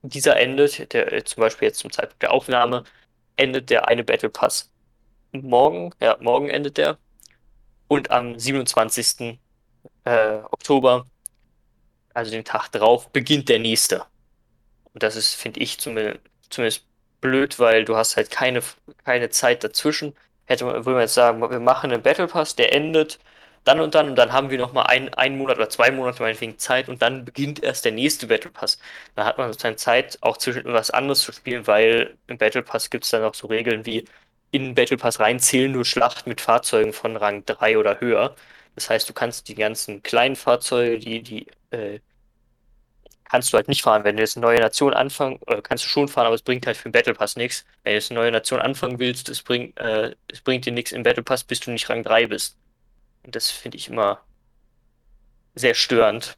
[0.03, 2.85] dieser endet, der äh, zum Beispiel jetzt zum Zeitpunkt der Aufnahme,
[3.37, 4.71] endet der eine Battle Pass
[5.33, 6.99] morgen, ja, morgen endet der.
[7.89, 9.39] Und am 27.
[10.05, 11.07] Äh, Oktober,
[12.15, 14.05] also den Tag drauf, beginnt der nächste.
[14.93, 16.87] Und das ist, finde ich, zumindest, zumindest
[17.21, 18.63] blöd, weil du hast halt keine,
[19.05, 20.15] keine Zeit dazwischen.
[20.47, 23.19] Hätte man, würde man jetzt sagen, wir machen einen Battle Pass, der endet
[23.65, 26.59] dann und dann und dann haben wir nochmal ein, einen Monat oder zwei Monate meinetwegen
[26.59, 28.79] Zeit und dann beginnt erst der nächste Battle Pass.
[29.17, 32.91] Da hat man sozusagen Zeit, auch zwischen was anderes zu spielen, weil im Battle Pass
[32.91, 34.05] gibt es dann auch so Regeln wie
[34.53, 38.37] in den Battle Pass rein zählen nur Schlachten mit Fahrzeugen von Rang 3 oder höher.
[38.75, 42.01] Das heißt, du kannst die ganzen kleinen Fahrzeuge, die, die äh,
[43.29, 44.05] kannst du halt nicht fahren.
[44.05, 46.67] Wenn du jetzt eine neue Nation anfangen, äh, kannst du schon fahren, aber es bringt
[46.67, 47.65] halt für den Battle Pass nichts.
[47.83, 50.93] Wenn du jetzt eine neue Nation anfangen willst, es bringt, äh, es bringt dir nichts
[50.93, 52.57] im Battle Pass, bis du nicht Rang 3 bist.
[53.25, 54.21] Und das finde ich immer
[55.55, 56.37] sehr störend.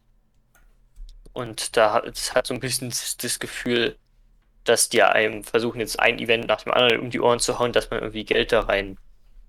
[1.33, 3.97] Und da hat es hat so ein bisschen das, Gefühl,
[4.65, 7.73] dass die einem versuchen, jetzt ein Event nach dem anderen um die Ohren zu hauen,
[7.73, 8.97] dass man irgendwie Geld da rein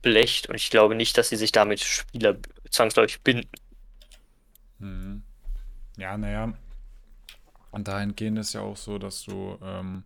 [0.02, 0.50] blecht.
[0.50, 2.38] Und ich glaube nicht, dass sie sich damit Spieler
[2.70, 3.50] zwangsläufig binden.
[4.80, 5.24] Mhm.
[5.98, 6.54] Ja, naja.
[7.72, 10.04] Und dahingehend ist ja auch so, dass du ähm,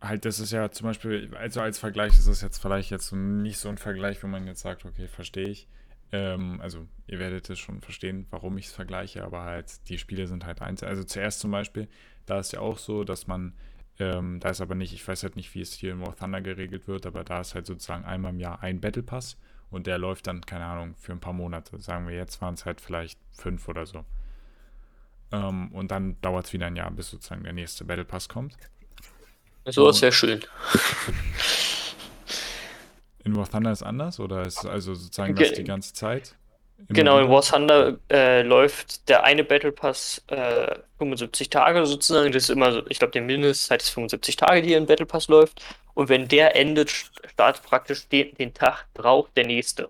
[0.00, 3.58] halt, das ist ja zum Beispiel, also als Vergleich ist es jetzt vielleicht jetzt nicht
[3.58, 5.68] so ein Vergleich, wo man jetzt sagt, okay, verstehe ich.
[6.12, 10.26] Ähm, also ihr werdet es schon verstehen, warum ich es vergleiche, aber halt die Spiele
[10.26, 10.82] sind halt eins.
[10.82, 11.88] Also zuerst zum Beispiel,
[12.26, 13.54] da ist ja auch so, dass man,
[13.98, 16.40] ähm, da ist aber nicht, ich weiß halt nicht, wie es hier in War Thunder
[16.40, 19.38] geregelt wird, aber da ist halt sozusagen einmal im Jahr ein Battle Pass
[19.70, 21.80] und der läuft dann, keine Ahnung, für ein paar Monate.
[21.80, 24.04] Sagen wir jetzt waren es halt vielleicht fünf oder so.
[25.32, 28.56] Ähm, und dann dauert es wieder ein Jahr, bis sozusagen der nächste Battle Pass kommt.
[29.66, 30.44] So ist sehr schön.
[33.24, 36.36] In War Thunder ist anders oder ist also sozusagen das die ganze Zeit?
[36.88, 37.30] Genau, in?
[37.30, 42.32] War Thunder äh, läuft der eine Battle Pass äh, 75 Tage sozusagen.
[42.32, 45.28] Das ist immer so, ich glaube, die Mindestzeit ist 75 Tage, die ein Battle Pass
[45.28, 45.62] läuft.
[45.94, 49.88] Und wenn der endet, startet praktisch den, den Tag drauf der nächste.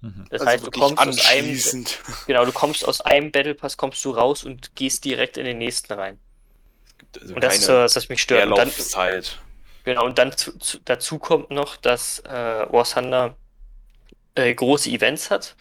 [0.00, 0.26] Mhm.
[0.30, 1.56] Das Also heißt, du kommst aus einem,
[2.26, 5.58] genau, du kommst aus einem Battle Pass, kommst du raus und gehst direkt in den
[5.58, 6.18] nächsten rein.
[7.20, 8.46] Also Und das ist äh, das, was mich stört.
[8.46, 8.70] Und dann.
[9.84, 13.36] Genau, und dann zu, zu, dazu kommt noch, dass äh, War Thunder
[14.34, 15.56] äh, große Events hat.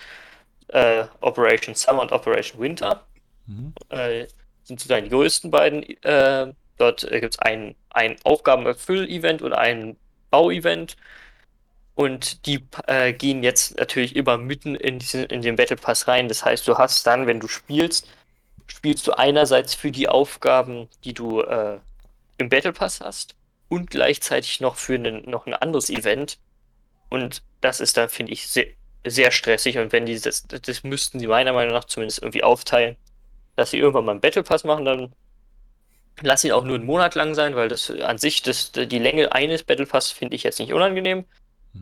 [0.69, 3.07] Äh, Operation Summer und Operation Winter
[3.47, 3.73] Mhm.
[3.89, 4.27] äh,
[4.63, 5.83] sind sozusagen die größten beiden.
[6.03, 9.97] Äh, dort äh, gibt es ein, ein Aufgabenerfüll-Event und ein
[10.31, 10.97] Bau-Event.
[11.97, 16.27] Und die äh, gehen jetzt natürlich immer mitten in, diesen, in den Battle Pass rein.
[16.27, 18.07] Das heißt, du hast dann, wenn du spielst,
[18.67, 21.79] spielst du einerseits für die Aufgaben, die du äh,
[22.37, 23.33] im Battle Pass hast
[23.67, 26.37] und gleichzeitig noch für einen, noch ein anderes Event.
[27.09, 28.67] Und das ist dann, finde ich, sehr,
[29.03, 29.79] sehr stressig.
[29.79, 32.95] Und wenn die das, das müssten sie meiner Meinung nach zumindest irgendwie aufteilen,
[33.55, 35.15] dass sie irgendwann mal einen Battle Pass machen, dann
[36.21, 39.31] lass ihn auch nur einen Monat lang sein, weil das an sich, das, die Länge
[39.31, 41.25] eines Battle Pass finde ich jetzt nicht unangenehm.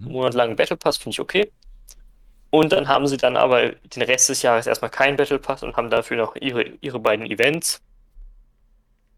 [0.03, 0.11] Einen Mhm.
[0.13, 1.51] Monat langen Battle Pass finde ich okay.
[2.49, 5.75] Und dann haben sie dann aber den Rest des Jahres erstmal keinen Battle Pass und
[5.75, 7.81] haben dafür noch ihre, ihre beiden Events.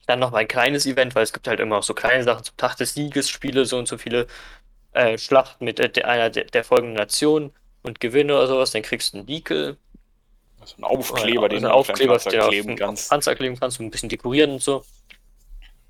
[0.08, 2.44] Dann noch mal ein kleines Event, weil es gibt halt immer auch so kleine Sachen
[2.44, 4.28] zum Tag des Sieges, Spiele, so und so viele
[4.94, 7.54] äh, Schlachten mit äh, der- einer der, der folgenden Nationen
[7.84, 8.72] und Gewinne oder sowas.
[8.72, 9.78] Dann kriegst du einen Deagle,
[10.66, 13.10] So ein Aufkleber, also den einen du auf Aufkleber, Panzer den auf kleben kannst.
[13.10, 14.86] Panzer kleben kannst und ein bisschen dekorieren und so.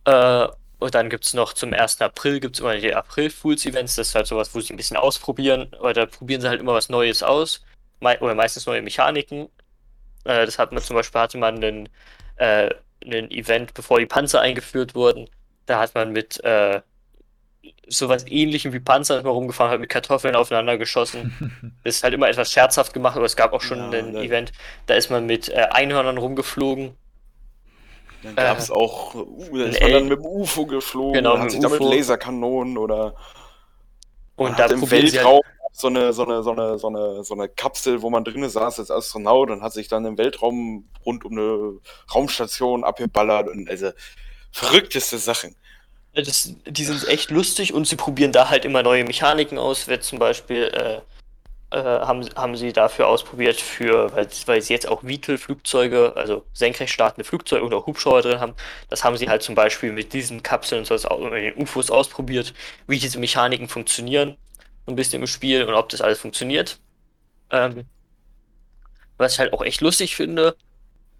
[0.06, 0.48] Äh,
[0.80, 2.02] und dann gibt es noch zum 1.
[2.02, 5.74] April gibt es immer die April-Fools-Events, das ist halt sowas, wo sie ein bisschen ausprobieren,
[5.80, 7.64] oder da probieren sie halt immer was Neues aus,
[8.00, 9.50] mei oder meistens neue Mechaniken.
[10.26, 11.90] Äh, das hat man zum Beispiel, hatte man einen,
[12.38, 12.70] äh,
[13.04, 15.30] einen Event, bevor die Panzer eingeführt wurden,
[15.66, 16.82] da hat man mit äh,
[17.88, 21.34] sowas ähnlichem wie Panzer immer rumgefahren, hat mit Kartoffeln aufeinander geschossen.
[21.84, 24.52] Das ist halt immer etwas scherzhaft gemacht, aber es gab auch schon Ja, ein Event,
[24.88, 26.98] da ist man mit äh, Einhörnern rumgeflogen.
[28.24, 31.38] Dann gab es Äh, auch, uh, da ist man dann mit dem UFO geflogen, Genau,
[31.38, 31.92] hat sich UFO.
[31.92, 33.16] Laserkanonen oder
[34.36, 35.42] Und da hat im halt, Weltraum
[35.72, 38.80] so eine, so eine, so eine, so eine, so eine Kapsel, wo man drinnen saß
[38.80, 41.80] als Astronaut und hat sich dann im Weltraum rund um eine
[42.14, 43.92] Raumstation abgeballert und also
[44.52, 45.56] verrückteste Sachen.
[46.14, 49.88] das, die sind echt lustig und sie probieren da halt immer neue Mechaniken aus.
[49.88, 51.02] Wird zum Beispiel äh,
[51.72, 56.94] äh, haben, haben sie dafür ausprobiert, für, weil, weil sie jetzt auch VTOL-Flugzeuge, also senkrecht
[56.94, 58.54] startende Flugzeuge oder Hubschrauber drin haben.
[58.90, 62.54] Das haben sie halt zum Beispiel mit diesen Kapseln und so, mit den UFOs ausprobiert,
[62.88, 64.38] wie diese Mechaniken funktionieren,
[64.86, 66.80] so ein bisschen im Spiel und ob das alles funktioniert.
[67.52, 67.86] Ähm,
[69.18, 70.56] was ich halt auch echt lustig finde,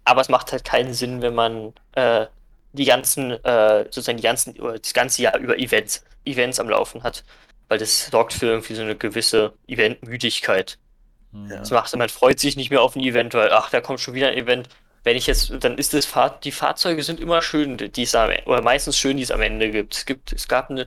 [0.04, 2.26] aber es macht halt keinen Sinn, wenn man äh,
[2.72, 7.24] die ganzen, äh, sozusagen die ganzen, das ganze Jahr über Events, Events am Laufen hat.
[7.68, 10.78] Weil das sorgt für irgendwie so eine gewisse Eventmüdigkeit.
[11.32, 11.50] Mhm.
[11.50, 11.58] Ja.
[11.58, 14.14] Das macht, man freut sich nicht mehr auf ein Event, weil, ach, da kommt schon
[14.14, 14.68] wieder ein Event.
[15.04, 18.30] Wenn ich jetzt, dann ist das Fahr die Fahrzeuge sind immer schön, die es am,
[18.46, 19.94] oder meistens schön, die es am Ende gibt.
[19.94, 20.86] Es gibt, es gab eine,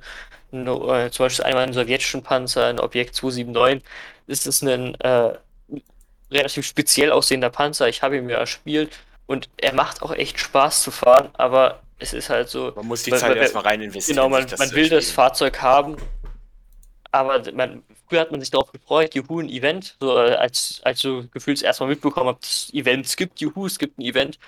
[0.52, 3.84] eine äh, zum Beispiel einmal einen sowjetischen Panzer, ein Objekt 279.
[4.28, 5.34] Das ist ein äh,
[6.32, 7.88] relativ speziell aussehender Panzer.
[7.88, 8.92] Ich habe ihn mir erspielt
[9.28, 12.74] und er macht auch echt Spaß zu fahren, aber es ist halt so.
[12.76, 14.18] Man muss die Weil- Zeit erstmal rein investieren.
[14.18, 15.12] Genau, man, man will das.
[15.12, 15.98] Fahrzeug haben,
[17.12, 21.00] aber man, früher hat man sich darauf gefreut, juhu, ein Event, so äh, als, als
[21.00, 24.40] so gefühlt erstmal mitbekommen es Events gibt, juhu, es gibt ein Event,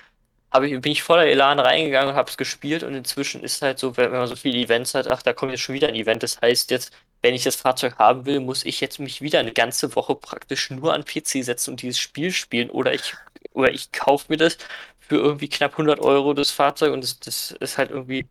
[0.53, 2.83] habe ich, bin ich voller Elan reingegangen und habe es gespielt.
[2.83, 5.51] Und inzwischen ist halt so, wenn, wenn man so viele Events hat, ach, da kommt
[5.51, 8.65] jetzt schon wieder ein Event, das heißt jetzt, wenn ich das Fahrzeug haben will, muss
[8.65, 12.31] ich jetzt mich wieder eine ganze Woche praktisch nur an PC setzen und dieses Spiel
[12.31, 12.69] spielen.
[12.69, 13.15] Oder ich,
[13.53, 14.57] oder ich kaufe mir das
[14.99, 16.93] für irgendwie knapp 100 Euro das Fahrzeug.
[16.93, 18.27] Und das, das ist halt irgendwie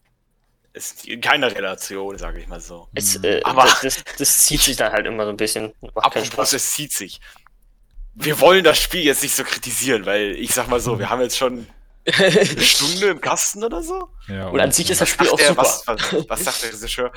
[0.75, 2.89] Ist in keiner Relation, sage ich mal so.
[2.95, 3.25] es, Mhm.
[3.25, 5.73] äh, Aber- das, das, das zieht sich dann halt immer so ein bisschen.
[5.95, 7.21] Apropos, es zieht sich.
[8.15, 11.21] Wir wollen das Spiel jetzt nicht so kritisieren, weil ich sag mal so, wir haben
[11.21, 11.67] jetzt schon
[12.07, 14.09] eine Stunde im Kasten oder so.
[14.29, 15.63] Ja, Und an sich ist das Spiel auch der, super.
[15.63, 17.13] was, was, was sagt der Regisseur?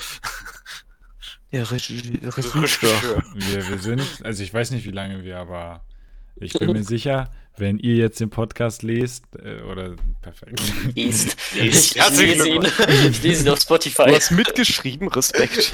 [1.52, 3.24] Der Regisseur.
[3.36, 5.86] Wir, wir sind, also ich weiß nicht, wie lange wir, aber
[6.36, 10.62] ich bin mir sicher, wenn ihr jetzt den Podcast lest, äh, oder perfekt.
[10.96, 11.38] Liest.
[11.56, 11.96] Liest.
[11.96, 12.68] Ich, Herzlichen lese ihn,
[13.10, 14.06] ich lese ihn auf Spotify.
[14.06, 15.72] Du hast mitgeschrieben, Respekt.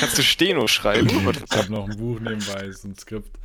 [0.00, 1.08] Kannst du Steno schreiben?
[1.08, 3.38] Ich habe noch ein Buch nebenbei, so ein Skript,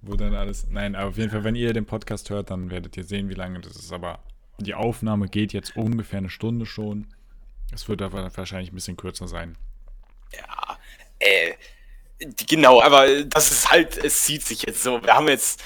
[0.00, 0.66] wo dann alles.
[0.70, 3.34] Nein, aber auf jeden Fall, wenn ihr den Podcast hört, dann werdet ihr sehen, wie
[3.34, 3.92] lange das ist.
[3.92, 4.20] Aber
[4.58, 7.06] die Aufnahme geht jetzt ungefähr eine Stunde schon.
[7.72, 9.56] Es wird aber wahrscheinlich ein bisschen kürzer sein.
[10.36, 10.78] Ja,
[11.18, 11.54] äh,
[12.48, 15.02] genau, aber das ist halt, es zieht sich jetzt so.
[15.02, 15.62] Wir haben jetzt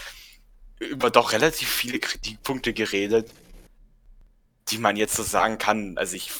[0.78, 3.30] über doch relativ viele Kritikpunkte geredet,
[4.68, 5.96] die man jetzt so sagen kann.
[5.96, 6.30] Also ich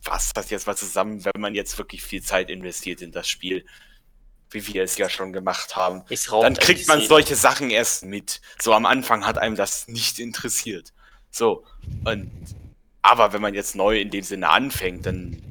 [0.00, 3.64] fasse das jetzt mal zusammen, wenn man jetzt wirklich viel Zeit investiert in das Spiel,
[4.50, 6.02] wie wir es ja schon gemacht haben.
[6.42, 8.40] Dann kriegt man solche Sachen erst mit.
[8.60, 10.92] So am Anfang hat einem das nicht interessiert.
[11.30, 11.64] So,
[12.04, 12.30] und
[13.00, 15.42] aber wenn man jetzt neu in dem Sinne anfängt, dann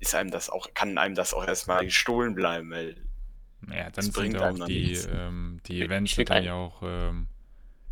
[0.00, 2.96] ist einem das auch, kann einem das auch erstmal gestohlen bleiben, weil
[3.66, 7.26] Ja, dann sind auch die, ähm, die Events dann ja auch ähm,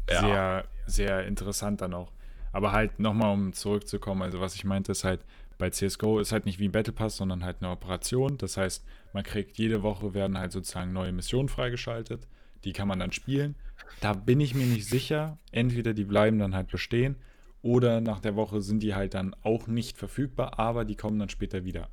[0.08, 0.20] Ja.
[0.20, 2.12] sehr, sehr interessant dann auch.
[2.52, 5.24] Aber halt nochmal, um zurückzukommen, also was ich meinte, ist halt,
[5.58, 8.38] bei CSGO ist halt nicht wie ein Battle Pass, sondern halt eine Operation.
[8.38, 12.26] Das heißt, man kriegt jede Woche werden halt sozusagen neue Missionen freigeschaltet.
[12.64, 13.56] Die kann man dann spielen.
[14.00, 15.38] Da bin ich mir nicht sicher.
[15.52, 17.16] Entweder die bleiben dann halt bestehen
[17.62, 21.30] oder nach der Woche sind die halt dann auch nicht verfügbar, aber die kommen dann
[21.30, 21.88] später wieder.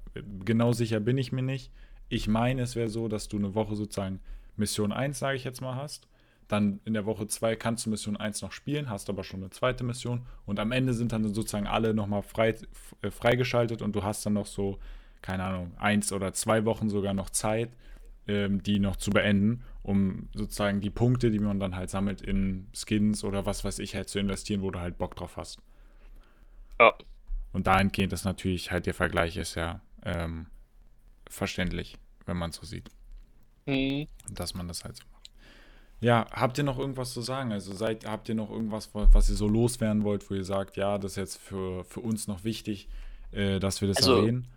[0.46, 1.72] Genau sicher bin ich mir nicht.
[2.14, 4.20] Ich meine, es wäre so, dass du eine Woche sozusagen
[4.56, 6.08] Mission 1, sage ich jetzt mal, hast.
[6.48, 9.50] Dann in der Woche 2 kannst du Mission 1 noch spielen, hast aber schon eine
[9.50, 10.22] zweite Mission.
[10.46, 12.54] Und am Ende sind dann sozusagen alle nochmal frei,
[13.02, 14.78] äh, freigeschaltet und du hast dann noch so,
[15.24, 17.72] keine Ahnung, eins oder zwei Wochen sogar noch Zeit,
[18.28, 22.68] ähm, die noch zu beenden, um sozusagen die Punkte, die man dann halt sammelt, in
[22.76, 25.58] Skins oder was weiß ich halt zu investieren, wo du halt Bock drauf hast.
[26.80, 26.94] Ja.
[27.54, 30.46] Und dahingehend ist natürlich halt der Vergleich ist ja ähm,
[31.28, 32.90] verständlich, wenn man es so sieht,
[33.68, 34.06] Hm.
[34.30, 35.30] dass man das halt so macht.
[36.02, 37.52] Ja, habt ihr noch irgendwas zu sagen?
[37.54, 40.98] Also seid, habt ihr noch irgendwas, was ihr so loswerden wollt, wo ihr sagt, ja,
[40.98, 42.90] das ist jetzt für, für uns noch wichtig,
[43.32, 44.48] äh, dass wir das Also, erwähnen?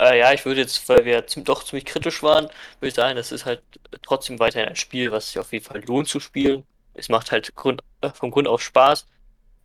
[0.00, 2.46] Äh, ja, ich würde jetzt, weil wir doch ziemlich kritisch waren,
[2.80, 3.62] würde ich sagen, das ist halt
[4.02, 6.66] trotzdem weiterhin ein Spiel, was sich auf jeden Fall lohnt zu spielen.
[6.94, 9.06] Es macht halt Grund, äh, vom Grund auf Spaß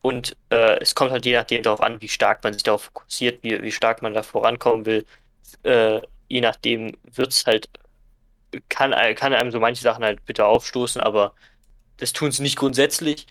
[0.01, 3.43] und äh, es kommt halt je nachdem darauf an, wie stark man sich darauf fokussiert,
[3.43, 5.05] wie, wie stark man da vorankommen will.
[5.63, 6.01] Äh,
[6.33, 7.69] je nachdem wird's halt,
[8.67, 11.33] kann, kann einem so manche Sachen halt bitte aufstoßen, aber
[11.97, 13.27] das tun sie nicht grundsätzlich.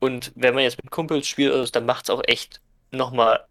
[0.00, 3.44] Und wenn man jetzt mit Kumpels spielt, also, dann macht's auch echt nochmal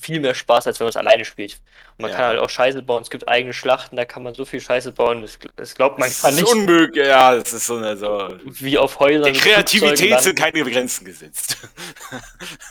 [0.00, 1.54] viel mehr Spaß, als wenn man es alleine spielt.
[1.96, 2.16] Und man Ja.
[2.16, 3.02] kann halt auch Scheiße bauen.
[3.02, 5.22] Es gibt eigene Schlachten, da kann man so viel Scheiße bauen.
[5.22, 7.04] Das, das glaubt man das kann ist nicht, unmöglich.
[7.06, 8.36] Ja, das ist so eine so.
[8.44, 9.24] wie auf Häusern.
[9.24, 11.56] Der mit Kreativität sind keine Grenzen gesetzt.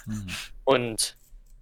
[0.06, 0.28] Mhm.
[0.64, 1.18] Und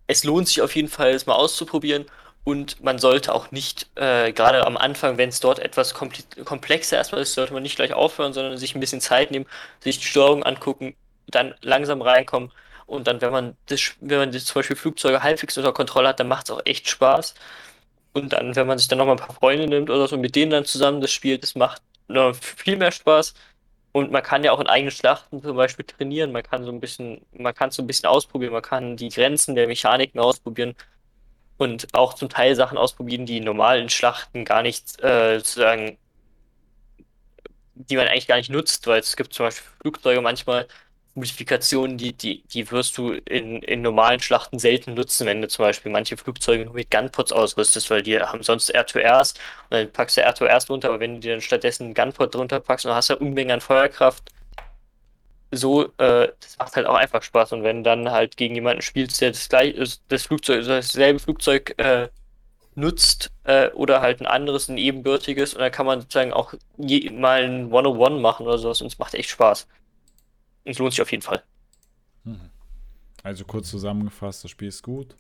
[0.07, 2.05] es lohnt sich auf jeden Fall, es mal auszuprobieren.
[2.43, 7.21] Und man sollte auch nicht, äh, gerade am Anfang, wenn es dort etwas komplexer erstmal
[7.21, 9.45] ist, sollte man nicht gleich aufhören, sondern sich ein bisschen Zeit nehmen,
[9.79, 10.95] sich die Steuerung angucken,
[11.27, 12.51] dann langsam reinkommen.
[12.85, 16.19] Und dann, wenn man das, wenn man das zum Beispiel Flugzeuge halbwegs unter Kontrolle hat,
[16.19, 17.33] dann macht es auch echt Spaß.
[18.13, 20.51] Und dann, wenn man sich dann nochmal ein paar Freunde nimmt oder so, mit denen
[20.51, 23.33] dann zusammen das spielt, das macht noch viel mehr Spaß.
[23.93, 26.31] Und man kann ja auch in eigenen Schlachten zum Beispiel trainieren.
[26.31, 28.53] Man kann so ein bisschen, man kann so ein bisschen ausprobieren.
[28.53, 30.75] Man kann die Grenzen der Mechaniken ausprobieren
[31.57, 35.97] und auch zum Teil Sachen ausprobieren, die in normalen Schlachten gar nicht, äh, sozusagen,
[37.75, 40.67] die man eigentlich gar nicht nutzt, weil es gibt zum Beispiel Flugzeuge manchmal
[41.15, 45.63] Modifikationen, die, die, die wirst du in, in normalen Schlachten selten nutzen, wenn du zum
[45.63, 49.35] Beispiel manche Flugzeuge nur mit Gunpots ausrüstest, weil die haben sonst R2Rs
[49.69, 52.59] und dann packst du R2Rs drunter, aber wenn du dir dann stattdessen einen Gunpot drunter
[52.59, 54.31] packst, dann hast du Unmengen an Feuerkraft.
[55.55, 57.53] So, äh, das macht halt auch einfach Spaß.
[57.53, 62.09] Und wenn dann halt gegen jemanden spielst, der das gleiche, das Flugzeug, dasselbe Flugzeug äh,
[62.75, 67.09] nutzt äh, oder halt ein anderes, ein ebenbürtiges, und dann kann man sozusagen auch je,
[67.11, 69.67] mal ein One-on-One machen oder sowas und es macht echt Spaß.
[70.65, 71.43] Und es lohnt sich auf jeden Fall.
[72.23, 72.49] Mhm.
[73.21, 75.15] Also kurz zusammengefasst, das Spiel ist gut,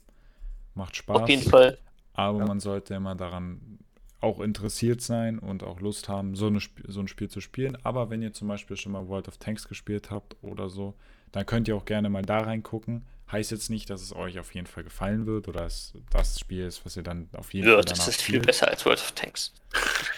[0.73, 1.21] macht Spaß.
[1.21, 1.77] Auf jeden Fall.
[2.13, 2.45] Aber Ja.
[2.45, 3.79] man sollte immer daran
[4.23, 7.77] auch interessiert sein und auch Lust haben, so, eine, so ein Spiel zu spielen.
[7.83, 10.93] Aber wenn ihr zum Beispiel schon mal World of Tanks gespielt habt oder so,
[11.31, 13.05] dann könnt ihr auch gerne mal da reingucken.
[13.31, 16.65] Heißt jetzt nicht, dass es euch auf jeden Fall gefallen wird oder es das Spiel
[16.65, 18.45] ist, was ihr dann auf jeden Ja, Fall das ist viel spielt.
[18.45, 19.53] besser als World of Tanks.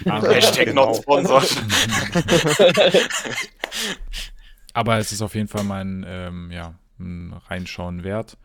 [0.06, 0.88] Aber, Hashtag genau.
[0.88, 1.41] not sponsor.
[4.74, 8.38] aber es ist auf jeden Fall mal ein, ähm, ja, ein Reinschauen wert.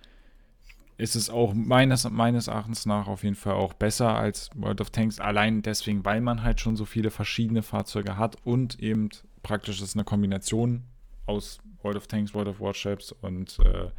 [1.01, 4.91] Ist es auch meines, meines Erachtens nach auf jeden Fall auch besser als World of
[4.91, 9.09] Tanks, allein deswegen, weil man halt schon so viele verschiedene Fahrzeuge hat und eben
[9.43, 10.85] praktisch ist eine Kombination
[11.25, 13.91] aus World of Tanks, World of Warships und äh,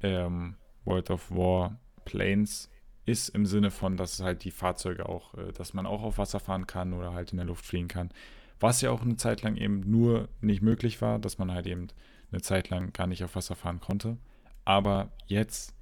[0.00, 2.68] ähm, World of War Planes
[3.04, 6.40] ist im Sinne von, dass halt die Fahrzeuge auch, äh, dass man auch auf Wasser
[6.40, 8.10] fahren kann oder halt in der Luft fliegen kann.
[8.58, 11.86] Was ja auch eine Zeit lang eben nur nicht möglich war, dass man halt eben
[12.32, 14.16] eine Zeit lang gar nicht auf Wasser fahren konnte.
[14.64, 15.76] Aber jetzt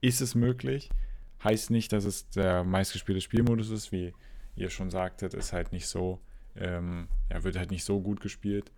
[0.00, 0.90] ist es möglich.
[1.42, 4.12] Heißt nicht, dass es der meistgespielte Spielmodus ist, wie
[4.56, 6.20] ihr schon sagtet, ist halt nicht so,
[6.56, 8.72] ähm, ja, wird halt nicht so gut gespielt.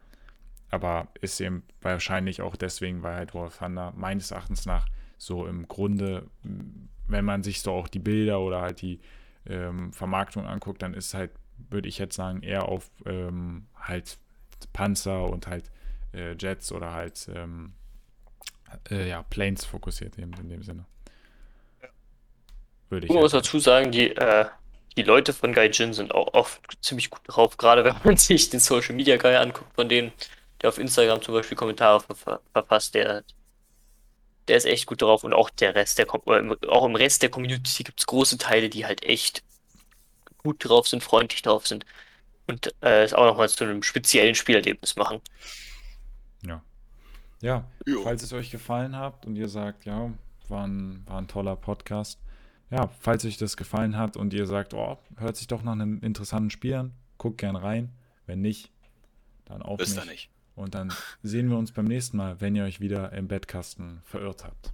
[0.71, 5.47] Aber ist eben wahrscheinlich auch deswegen, weil halt War of Thunder meines Erachtens nach so
[5.47, 6.29] im Grunde,
[7.09, 9.01] wenn man sich so auch die Bilder oder halt die
[9.47, 11.33] ähm, Vermarktung anguckt, dann ist halt,
[11.71, 14.19] würde ich jetzt sagen, eher auf ähm, halt
[14.73, 15.71] Panzer und halt
[16.13, 17.73] äh, Jets oder halt ähm,
[18.91, 20.87] äh, ja, Planes fokussiert eben in dem Sinne.
[22.91, 24.47] Würde ich Ich muss dazu sagen, die, äh,
[24.97, 28.61] die Leute von Gaijin sind auch oft ziemlich gut drauf, gerade wenn man sich den
[28.61, 30.13] Social Media Guy anguckt, von denen,
[30.61, 33.25] der auf Instagram zum Beispiel Kommentare ver ver verfasst, der,
[34.49, 37.31] der ist echt gut drauf und auch der Rest der im- auch im Rest der
[37.31, 39.43] Community gibt es große Teile, die halt echt
[40.39, 41.87] gut drauf sind, freundlich drauf sind
[42.49, 45.21] und äh, es auch nochmal zu einem speziellen Spielerlebnis machen.
[46.45, 46.63] Ja.
[47.43, 48.03] Ja, Jo.
[48.03, 50.11] falls es euch gefallen hat und ihr sagt, ja,
[50.49, 52.19] war ein, war ein toller Podcast.
[52.71, 56.01] Ja, falls euch das gefallen hat und ihr sagt, oh, hört sich doch nach einem
[56.01, 57.91] interessanten Spiel an, guckt gern rein.
[58.27, 58.71] Wenn nicht,
[59.47, 60.11] dann auch Wisst ihr nicht.
[60.11, 60.31] nicht.
[60.55, 60.93] Und dann
[61.23, 64.73] sehen wir uns beim nächsten Mal, wenn ihr euch wieder im Bettkasten verirrt habt.